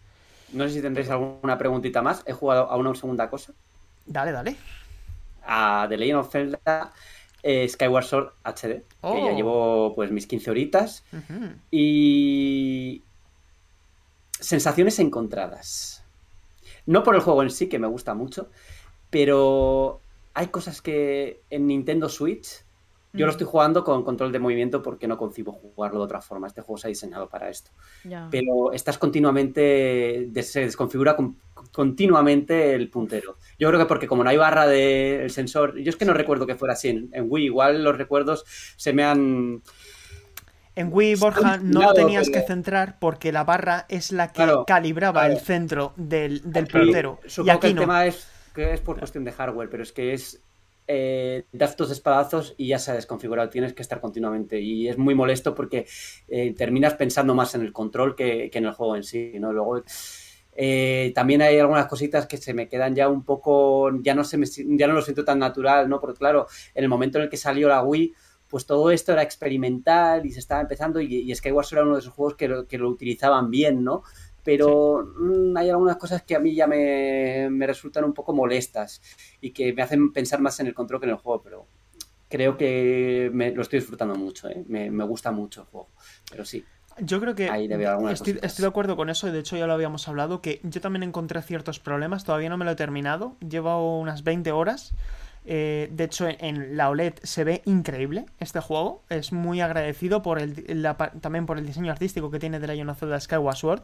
[0.53, 3.53] no sé si tendréis alguna preguntita más he jugado a una segunda cosa
[4.05, 4.55] dale dale
[5.47, 6.91] a The Legend of Zelda
[7.43, 9.35] eh, Skyward Sword HD, que ya Oh.
[9.35, 11.03] llevo pues mis 15 horitas.
[11.71, 13.03] Y
[14.39, 16.03] sensaciones encontradas.
[16.85, 18.49] No por el juego en sí, que me gusta mucho,
[19.09, 20.01] pero
[20.33, 22.63] hay cosas que en Nintendo Switch
[23.13, 23.35] yo lo Mm.
[23.35, 26.47] estoy jugando con control de movimiento porque no concibo jugarlo de otra forma.
[26.47, 27.71] Este juego se ha diseñado para esto.
[28.29, 31.37] Pero estás continuamente, se desconfigura con-
[31.71, 33.37] continuamente el puntero.
[33.57, 36.45] Yo creo que porque como no hay barra del sensor, yo es que no recuerdo
[36.47, 38.43] que fuera así en, en Wii, igual los recuerdos
[38.77, 39.61] se me han...
[40.75, 44.65] En Wii, Borja, no tenías pero- que centrar porque la barra es la que Claro,
[44.65, 45.33] calibraba claro.
[45.33, 47.19] el centro del, del puntero.
[47.25, 47.81] Y Supongo que aquí el no.
[47.81, 50.41] tema es que es por cuestión de hardware, pero es que es
[50.91, 53.47] eh, das dos espadazos y ya se ha desconfigurado.
[53.49, 55.85] Tienes que estar continuamente y es muy molesto porque
[56.27, 59.33] eh, terminas pensando más en el control que, en el juego en sí.
[59.39, 59.53] ¿no?
[59.53, 59.83] Luego
[60.55, 64.37] eh, también hay algunas cositas que se me quedan ya un poco, ya no se
[64.37, 65.99] me, ya no lo siento tan natural, ¿no?
[66.01, 68.11] Porque claro, en el momento en el que salió la Wii,
[68.47, 71.99] pues todo esto era experimental y se estaba empezando y, y Skyward era uno de
[71.99, 74.01] esos juegos que lo utilizaban bien, ¿no?
[74.49, 78.99] Pero mm, hay algunas cosas que a mí ya me, me resultan un poco molestas
[79.39, 81.67] y que me hacen pensar más en el control que en el juego, pero
[82.27, 84.63] creo que me, lo estoy disfrutando mucho, ¿eh?
[84.67, 85.89] me, me gusta mucho el juego,
[86.31, 86.65] pero sí.
[86.99, 87.45] Yo creo que
[88.09, 90.81] estoy, estoy de acuerdo con eso, y de hecho ya lo habíamos hablado, que yo
[90.81, 94.95] también encontré ciertos problemas, todavía no me lo he terminado, llevo unas 20 horas.
[95.45, 99.03] eh, de hecho, en, en la OLED se ve increíble este juego.
[99.09, 102.99] Es muy agradecido por el, la también por el diseño artístico que tiene de of
[102.99, 103.83] Zelda Skyward Sword.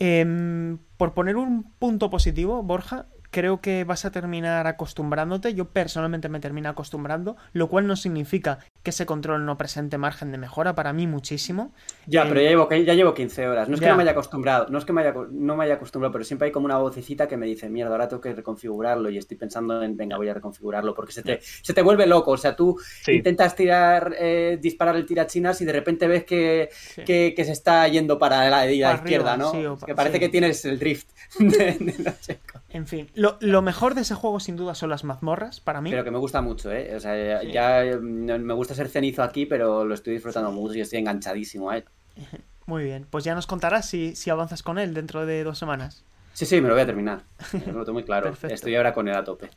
[0.00, 5.54] Em, por poner un punto positivo, Borja, creo que vas a terminar acostumbrándote.
[5.54, 10.32] Yo personalmente me termino acostumbrando, lo cual no significa que ese control no presente margen
[10.32, 11.72] de mejora para mí muchísimo.
[12.06, 13.68] Ya, Eh, pero ya llevo, ya llevo 15 horas.
[13.68, 15.74] No es que no me haya acostumbrado, no es que me haya, no me haya
[15.74, 19.10] acostumbrado, pero siempre hay como una vocecita que me dice, mierda, ahora tengo que reconfigurarlo
[19.10, 22.30] y estoy pensando en, venga, voy a reconfigurarlo, porque se te, se te vuelve loco.
[22.32, 23.12] O sea, tú Sí.
[23.12, 27.02] intentas tirar, eh, disparar el tirachinas y de repente ves que, Sí.
[27.04, 29.50] que, que se está yendo para la, la izquierda, arriba, ¿no?
[29.50, 30.20] sí, Es que parece sí.
[30.20, 31.08] que tienes el drift.
[31.38, 32.64] de- de cómo.
[32.70, 35.90] En fin, lo, lo mejor de ese juego sin duda son las mazmorras, para mí.
[35.90, 36.94] Pero que me gusta mucho, ¿eh?
[36.94, 37.50] O sea, Sí.
[37.52, 41.70] ya eh, me gusta ser cenizo aquí, pero lo estoy disfrutando mucho y estoy enganchadísimo
[41.70, 41.84] a él.
[42.66, 46.04] Muy bien, pues ya nos contarás si, si avanzas con él dentro de dos semanas.
[46.34, 47.22] Sí, sí, me lo voy a terminar.
[47.52, 48.34] Lo tengo muy claro.
[48.42, 49.50] Estoy ahora con él a tope.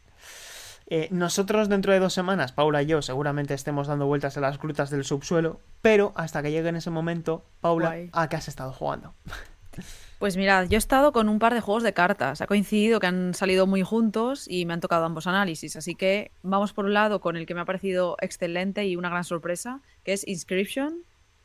[0.88, 4.58] Eh, nosotros dentro de dos semanas, Paula y yo, seguramente estemos dando vueltas a las
[4.58, 8.10] grutas del subsuelo, pero hasta que llegue en ese momento, Paula, Guay.
[8.14, 9.14] ¿a qué has estado jugando?
[10.22, 12.42] Pues mirad, yo he estado con un par de juegos de cartas.
[12.42, 15.76] Ha coincidido que han salido muy juntos y me han tocado ambos análisis.
[15.76, 19.10] Así que vamos por un lado con el que me ha parecido excelente y una
[19.10, 21.00] gran sorpresa, que es Inscription.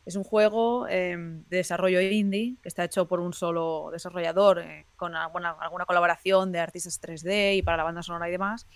[0.04, 4.84] Es un juego eh, de desarrollo indie que está hecho por un solo desarrollador, eh,
[4.96, 8.66] con alguna, alguna colaboración de artistas 3D y para la banda sonora y demás.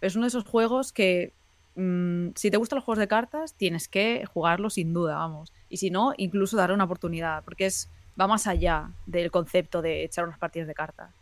[0.00, 1.32] Es uno de esos juegos que,
[1.74, 5.52] mm, si te gustan los juegos de cartas, tienes que jugarlo sin duda, vamos.
[5.68, 7.90] Y si no, incluso darle una oportunidad, porque es
[8.20, 11.14] va más allá del concepto de echar unas partidas de cartas.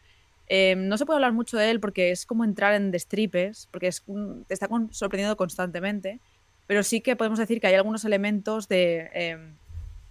[0.49, 3.89] Eh, no se puede hablar mucho de él porque es como entrar en destripes, porque
[3.89, 4.05] es
[4.47, 6.23] te está con- sorprendiendo constantemente,
[6.67, 9.57] pero sí que podemos decir que hay algunos elementos de eh,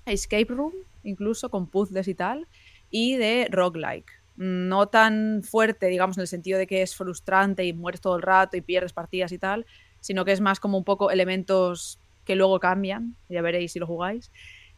[0.05, 0.73] escape room,
[1.03, 2.47] incluso con puzzles y tal,
[2.89, 4.11] y de roguelike.
[4.35, 8.21] No tan fuerte, digamos, en el sentido de que es frustrante y mueres todo el
[8.21, 9.65] rato y pierdes partidas y tal,
[10.01, 13.87] sino que es más como un poco elementos que luego cambian, ya veréis si lo
[13.87, 14.31] jugáis.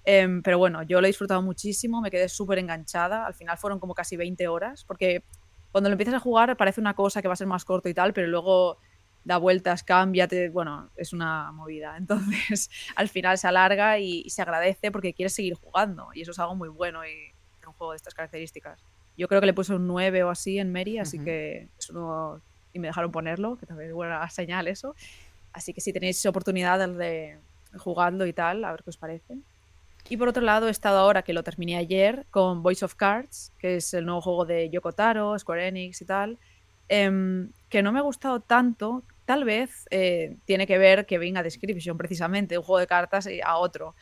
[0.10, 3.26] Em, pero bueno, yo lo he disfrutado muchísimo, me quedé súper enganchada.
[3.26, 5.26] Al final fueron como casi 20 horas, porque
[5.70, 7.94] cuando lo empiezas a jugar parece una cosa que va a ser más corto y
[7.94, 8.78] tal, pero luego
[9.26, 11.98] da vueltas, cambia, te- bueno, es una movida.
[12.48, 16.32] Entonces, al final se alarga y, y se agradece porque quieres seguir jugando, y eso
[16.32, 17.12] es algo muy bueno y,
[17.62, 18.82] en un juego de estas características.
[19.18, 22.42] Yo creo que le puse un 9 o así en Meri, así que es uno,
[22.72, 24.96] y me dejaron ponerlo, que también es buena señal eso.
[25.52, 27.40] Así que si tenéis oportunidad de
[27.78, 29.38] jugarlo y tal, a ver qué os parece.
[30.10, 33.54] Y por otro lado, he estado ahora, que lo terminé ayer, con Voice of Cards,
[33.60, 36.40] que es el nuevo juego de Yoko Taro, Square Enix y tal,
[36.88, 39.04] em, que no me ha gustado tanto.
[39.26, 43.42] Tal vez eh, tiene que ver que venga Description, precisamente, un juego de cartas y
[43.42, 43.96] a otro.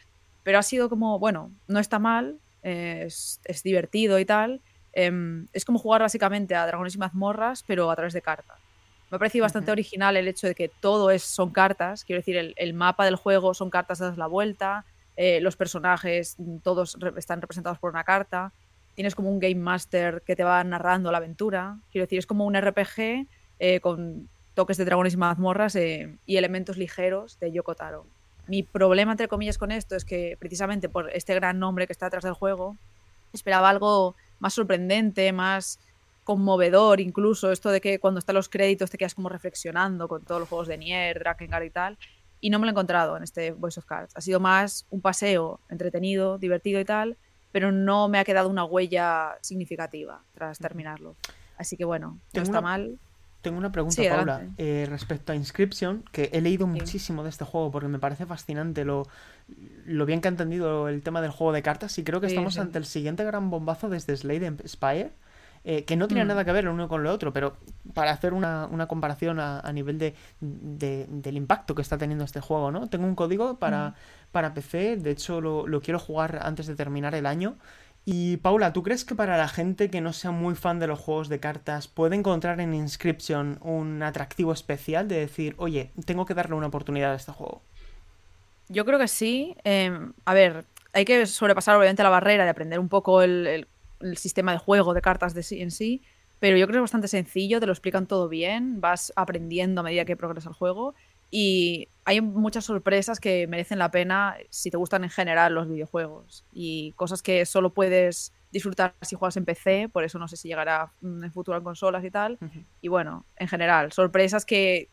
[0.44, 4.62] Pero ha sido como, bueno, no está mal, eh, es, es divertido y tal.
[4.94, 8.62] em, es como jugar básicamente a Dragones y Mazmorras, pero a través de cartas.
[9.10, 9.74] Me ha parecido bastante Ujú.
[9.74, 13.16] original el hecho de que todo es, son cartas, quiero decir, el, el mapa del
[13.18, 14.86] juego son cartas dadas la vuelta,
[15.18, 18.52] eh, los personajes mm, todos están representados por una carta,
[18.96, 22.46] tienes como un game master que te va narrando la aventura, quiero decir, es como
[22.46, 23.28] un RPG
[23.60, 28.06] eh, con toques de dragones y mazmorras eh, y elementos ligeros de Yoko Taro.
[28.48, 32.06] Mi problema, entre comillas, con esto es que precisamente por este gran nombre que está
[32.06, 32.78] detrás del juego,
[33.34, 35.80] esperaba algo más sorprendente, más
[36.24, 40.42] conmovedor incluso, esto de que cuando están los créditos te quedas como reflexionando con todos
[40.42, 41.98] los juegos de Nier, Drakengard y tal.
[42.42, 44.16] Y no me lo he encontrado en este Voice of Cards.
[44.16, 47.18] Ha sido más un paseo entretenido, divertido y tal,
[47.52, 51.16] pero no me ha quedado una huella significativa tras terminarlo.
[51.58, 53.00] Así que bueno, no está una- mal.
[53.42, 56.72] Tengo una pregunta, Sí, Paula, eh, respecto a Inscription, que he leído Sí.
[56.72, 59.08] muchísimo de este juego porque me parece fascinante lo,
[59.86, 62.34] lo bien que ha entendido el tema del juego de cartas y creo que Sí,
[62.34, 65.12] estamos ante el siguiente gran bombazo desde Slade and Spire,
[65.66, 66.28] eh, que no tiene Mm.
[66.30, 67.58] nada que ver el uno con lo otro, pero
[67.94, 72.24] para hacer una, una comparación a, a nivel de, de- del impacto que está teniendo
[72.24, 72.88] este juego, ¿no?
[72.88, 73.94] Tengo un código para, Mm.
[74.32, 77.56] para PC, de hecho lo, lo quiero jugar antes de terminar el año.
[78.08, 81.00] Y Paula, ¿tú crees que para la gente que no sea muy fan de los
[81.00, 86.36] juegos de cartas puede encontrar en Inscription un atractivo especial de decir, oye, tengo que
[86.36, 87.64] darle una oportunidad a este juego?
[88.70, 89.56] Yo creo que sí.
[89.64, 93.68] Em, a ver, hay que sobrepasar obviamente la barrera de aprender un poco el, el-
[94.00, 96.02] el sistema de juego de cartas de sí en sí,
[96.40, 99.84] pero yo creo que es bastante sencillo, te lo explican todo bien, vas aprendiendo a
[99.84, 100.94] medida que progresa el juego
[101.32, 106.46] y hay muchas sorpresas que merecen la pena si te gustan en general los videojuegos
[106.54, 110.48] y cosas que solo puedes disfrutar si juegas en PC, por eso no sé si
[110.48, 112.38] llegará mm, en futuro en consolas y tal.
[112.80, 114.88] Y bueno, en general, sorpresas que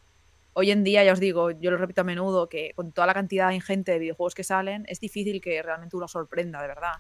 [0.55, 3.15] hoy en día, ya os digo, yo lo repito a menudo, que con toda la
[3.15, 6.95] cantidad ingente de videojuegos que salen, es difícil que realmente uno sorprenda, de verdad.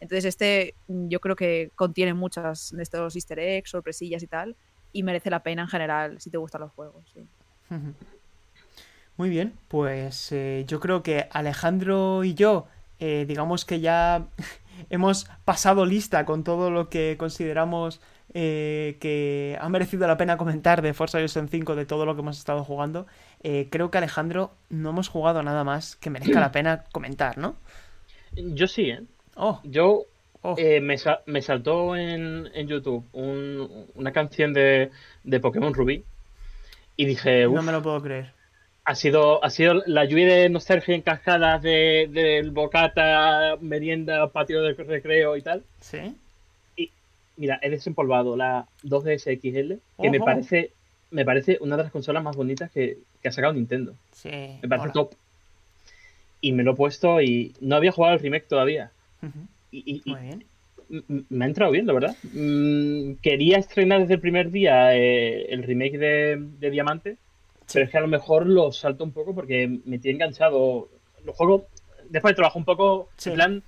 [0.00, 4.56] Entonces este mm, yo creo que contiene muchas de estos easter eggs, sorpresillas y tal,
[4.92, 7.04] y merece la pena en general si te gustan los juegos.
[7.12, 7.26] sí.
[9.16, 12.68] Muy bien, pues eh, yo creo que Alejandro y yo,
[13.00, 14.28] eh, digamos que ya
[14.90, 18.00] hemos pasado lista con todo lo que consideramos
[18.34, 22.20] eh, que ha merecido la pena comentar de Forza Horizon 5, de todo lo que
[22.20, 23.06] hemos estado jugando.
[23.42, 27.56] Eh, creo que Alejandro no hemos jugado nada más que merezca la pena comentar, ¿no?
[28.36, 29.02] Yo sí, ¿eh?
[29.40, 30.04] Oh, Yo
[30.42, 30.54] oh.
[30.58, 34.90] eh, me, sa- me saltó en, en YouTube un- una canción de,
[35.24, 36.02] de Pokémon Rubí
[36.96, 38.32] y dije, no me lo puedo creer.
[38.84, 44.60] ha sido, ha sido la lluvia de nostalgia en cascadas de, del bocata, merienda, patio
[44.62, 45.62] de recreo y tal.
[45.80, 46.14] ¿Sí?
[47.36, 50.72] Mira, he desempolvado la 2DS XL, que me parece,
[51.12, 53.94] me parece una de las consolas más bonitas que, que ha sacado Nintendo.
[54.10, 54.28] Sí.
[54.60, 55.12] Me parece top.
[56.40, 58.90] Y me lo he puesto y no había jugado al remake todavía.
[59.70, 60.44] Y, y- y Muy bien.
[61.28, 62.16] me ha entrado bien, la verdad.
[62.32, 67.16] Mm, quería estrenar desde el primer día eh, el remake de, de Diamante,
[67.72, 70.88] pero es que a lo mejor lo salto un poco porque me tiene enganchado.
[71.24, 71.66] Lo juego
[72.08, 73.28] después de trabajo un poco, Sí.
[73.30, 73.62] en plan,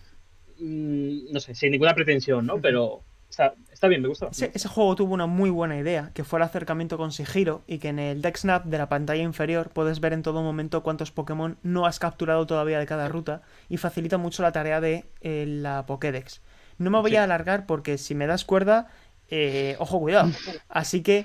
[0.59, 2.61] mm, no sé, sin ninguna pretensión, ¿no?
[2.61, 4.29] Pero está, está bien, me gusta.
[4.31, 7.79] Ese, ese juego tuvo una muy buena idea, que fue el acercamiento con sigilo y
[7.79, 11.11] que en el deck snap de la pantalla inferior puedes ver en todo momento cuántos
[11.11, 15.47] Pokémon no has capturado todavía de cada ruta y facilita mucho la tarea de eh,
[15.49, 16.43] la Pokédex.
[16.77, 17.17] No me voy Sí.
[17.17, 18.89] a alargar porque si me das cuerda,
[19.31, 20.31] eh, ojo cuidado.
[20.69, 21.25] Así que,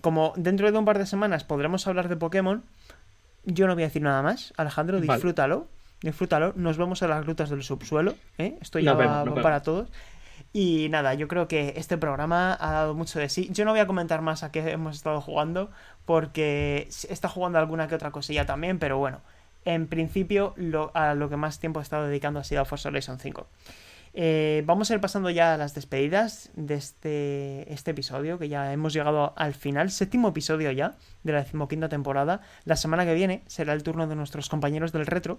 [0.00, 2.62] como dentro de un par de semanas podremos hablar de Pokémon,
[3.44, 4.52] yo no voy a decir nada más.
[4.56, 5.12] Alejandro, Vale.
[5.12, 5.66] disfrútalo.
[6.02, 6.52] Disfrútalo.
[6.54, 8.14] Nos vemos en las rutas del subsuelo.
[8.38, 8.56] ¿eh?
[8.60, 9.88] Esto ya va para todos.
[10.52, 13.48] Y nada, yo creo que este programa ha dado mucho de sí.
[13.52, 15.70] Yo no voy a comentar más a qué hemos estado jugando,
[16.04, 19.20] porque está jugando alguna que otra cosilla también, pero bueno,
[19.64, 22.88] en principio lo, a lo que más tiempo he estado dedicando ha sido a Forza
[22.88, 23.46] Horizon 5.
[24.14, 28.72] Eh, vamos a ir pasando ya a las despedidas de este, este episodio, que ya
[28.72, 32.40] hemos llegado al final, séptimo episodio ya de la decimoquinta temporada.
[32.64, 35.38] La semana que viene será el turno de nuestros compañeros del retro.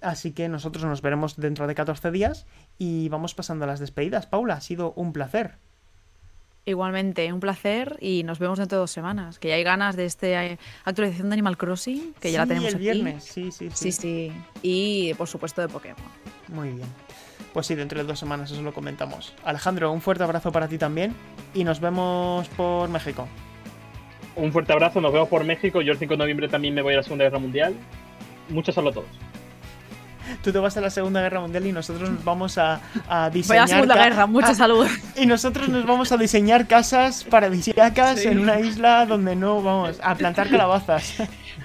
[0.00, 2.46] Así que nosotros nos veremos dentro de 14 días
[2.78, 4.26] y vamos pasando a las despedidas.
[4.26, 5.54] Paula, ha sido un placer.
[6.68, 9.38] Igualmente, un placer y nos vemos dentro de dos semanas.
[9.38, 10.26] Que ya hay ganas de esta
[10.84, 12.82] actualización de Animal Crossing, que ya la tenemos el aquí.
[12.82, 13.24] viernes.
[13.24, 14.32] Sí, sí, sí, Sí, sí.
[14.62, 16.02] Y por supuesto de Pokémon.
[16.48, 16.88] Muy bien.
[17.52, 19.32] Pues sí, dentro de dos semanas eso lo comentamos.
[19.44, 21.14] Alejandro, un fuerte abrazo para ti también
[21.54, 23.28] y nos vemos por México.
[24.34, 25.80] Un fuerte abrazo, nos vemos por México.
[25.80, 27.74] Yo el 5 de noviembre también me voy a la Segunda Guerra Mundial.
[28.50, 29.08] Mucho saludo a todos.
[30.42, 33.38] Tú te vas a la Segunda Guerra Mundial y nosotros nos vamos a, a Voy
[33.40, 33.58] diseñar...
[33.58, 34.86] a la Segunda Guerra, mucha Ah, salud.
[35.16, 38.28] Y nosotros nos vamos a diseñar casas paradisíacas Sí.
[38.28, 41.14] en una isla donde no vamos a plantar calabazas.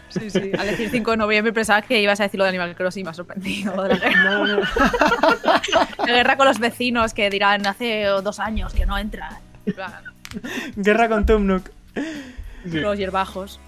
[0.09, 0.51] Sí, sí.
[0.59, 3.03] Al decir 5 de noviembre pensaba que ibas a decir lo de Animal Crossing y
[3.05, 3.81] me ha sorprendido.
[3.83, 4.23] de la, guerra.
[4.23, 4.59] No, no.
[6.05, 9.33] La guerra con los vecinos que dirán hace dos años que no entran.
[10.75, 11.69] Guerra con Tumnuk.
[12.65, 13.59] Los hierbajos.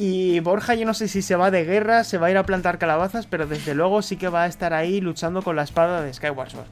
[0.00, 2.44] Y Borja, yo no sé si se va de guerra, se va a ir a
[2.44, 6.02] plantar calabazas, pero desde luego sí que va a estar ahí luchando con la espada
[6.02, 6.66] de Skyward Sword.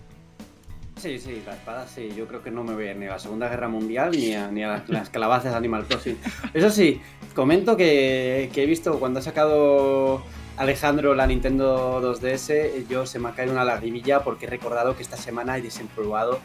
[0.94, 2.10] Sí, sí, la espada sí.
[2.16, 4.62] Yo creo que no me voy ni a la Segunda Guerra Mundial ni a, ni
[4.62, 6.16] las, calabazas Animal Crossing.
[6.54, 7.00] Eso sí,
[7.34, 10.22] comento que, que he visto cuando ha sacado
[10.56, 15.02] Alejandro, la Nintendo 2DS, yo se me ha caído una lagrimilla porque he recordado que
[15.02, 16.38] esta semana he desempolvado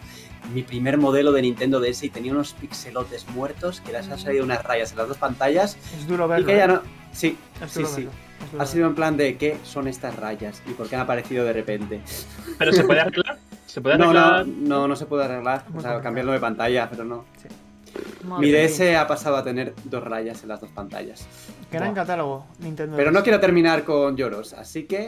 [0.53, 4.43] mi primer modelo de Nintendo DS y tenía unos pixelotes muertos que les han salido
[4.43, 5.77] unas rayas en las dos pantallas.
[5.97, 6.45] Es duro verlo.
[6.45, 6.68] Y que ya ¿eh?
[6.68, 6.81] no.
[7.13, 8.07] Sí, Es sí, sí.
[8.57, 11.53] Ha sido en plan de qué son estas rayas y por qué han aparecido de
[11.53, 12.01] repente.
[12.57, 13.38] Pero se puede arreglar.
[13.68, 14.47] Se puede No, arreglar.
[14.47, 15.63] no, no, no se puede arreglar.
[15.69, 16.01] Muy O sea, complicado.
[16.03, 17.26] cambiarlo de pantalla, pero no.
[18.39, 18.68] Mi mía.
[18.68, 21.27] DS ha pasado a tener dos rayas en las dos pantallas.
[21.72, 21.95] Gran Buah.
[21.95, 22.97] catálogo, Nintendo.
[22.97, 25.07] Pero no quiero terminar con lloros, así que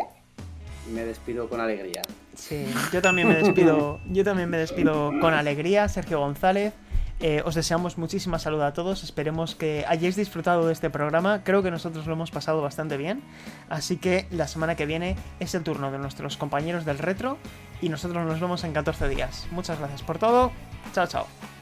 [0.94, 2.02] me despido con alegría.
[2.48, 6.74] Sí, yo también me despido, yo también me despido con alegría, Sergio González.
[7.22, 9.02] Eh, os deseamos muchísima salud a todos.
[9.02, 11.42] Esperemos que hayáis disfrutado de este programa.
[11.46, 13.24] Creo que nosotros lo hemos pasado bastante bien.
[13.70, 17.38] Así que la semana que viene es el turno de nuestros compañeros del retro.
[17.82, 19.48] Y nosotros nos vemos en 14 días.
[19.52, 20.52] Muchas gracias por todo.
[20.94, 21.53] Chao, chao.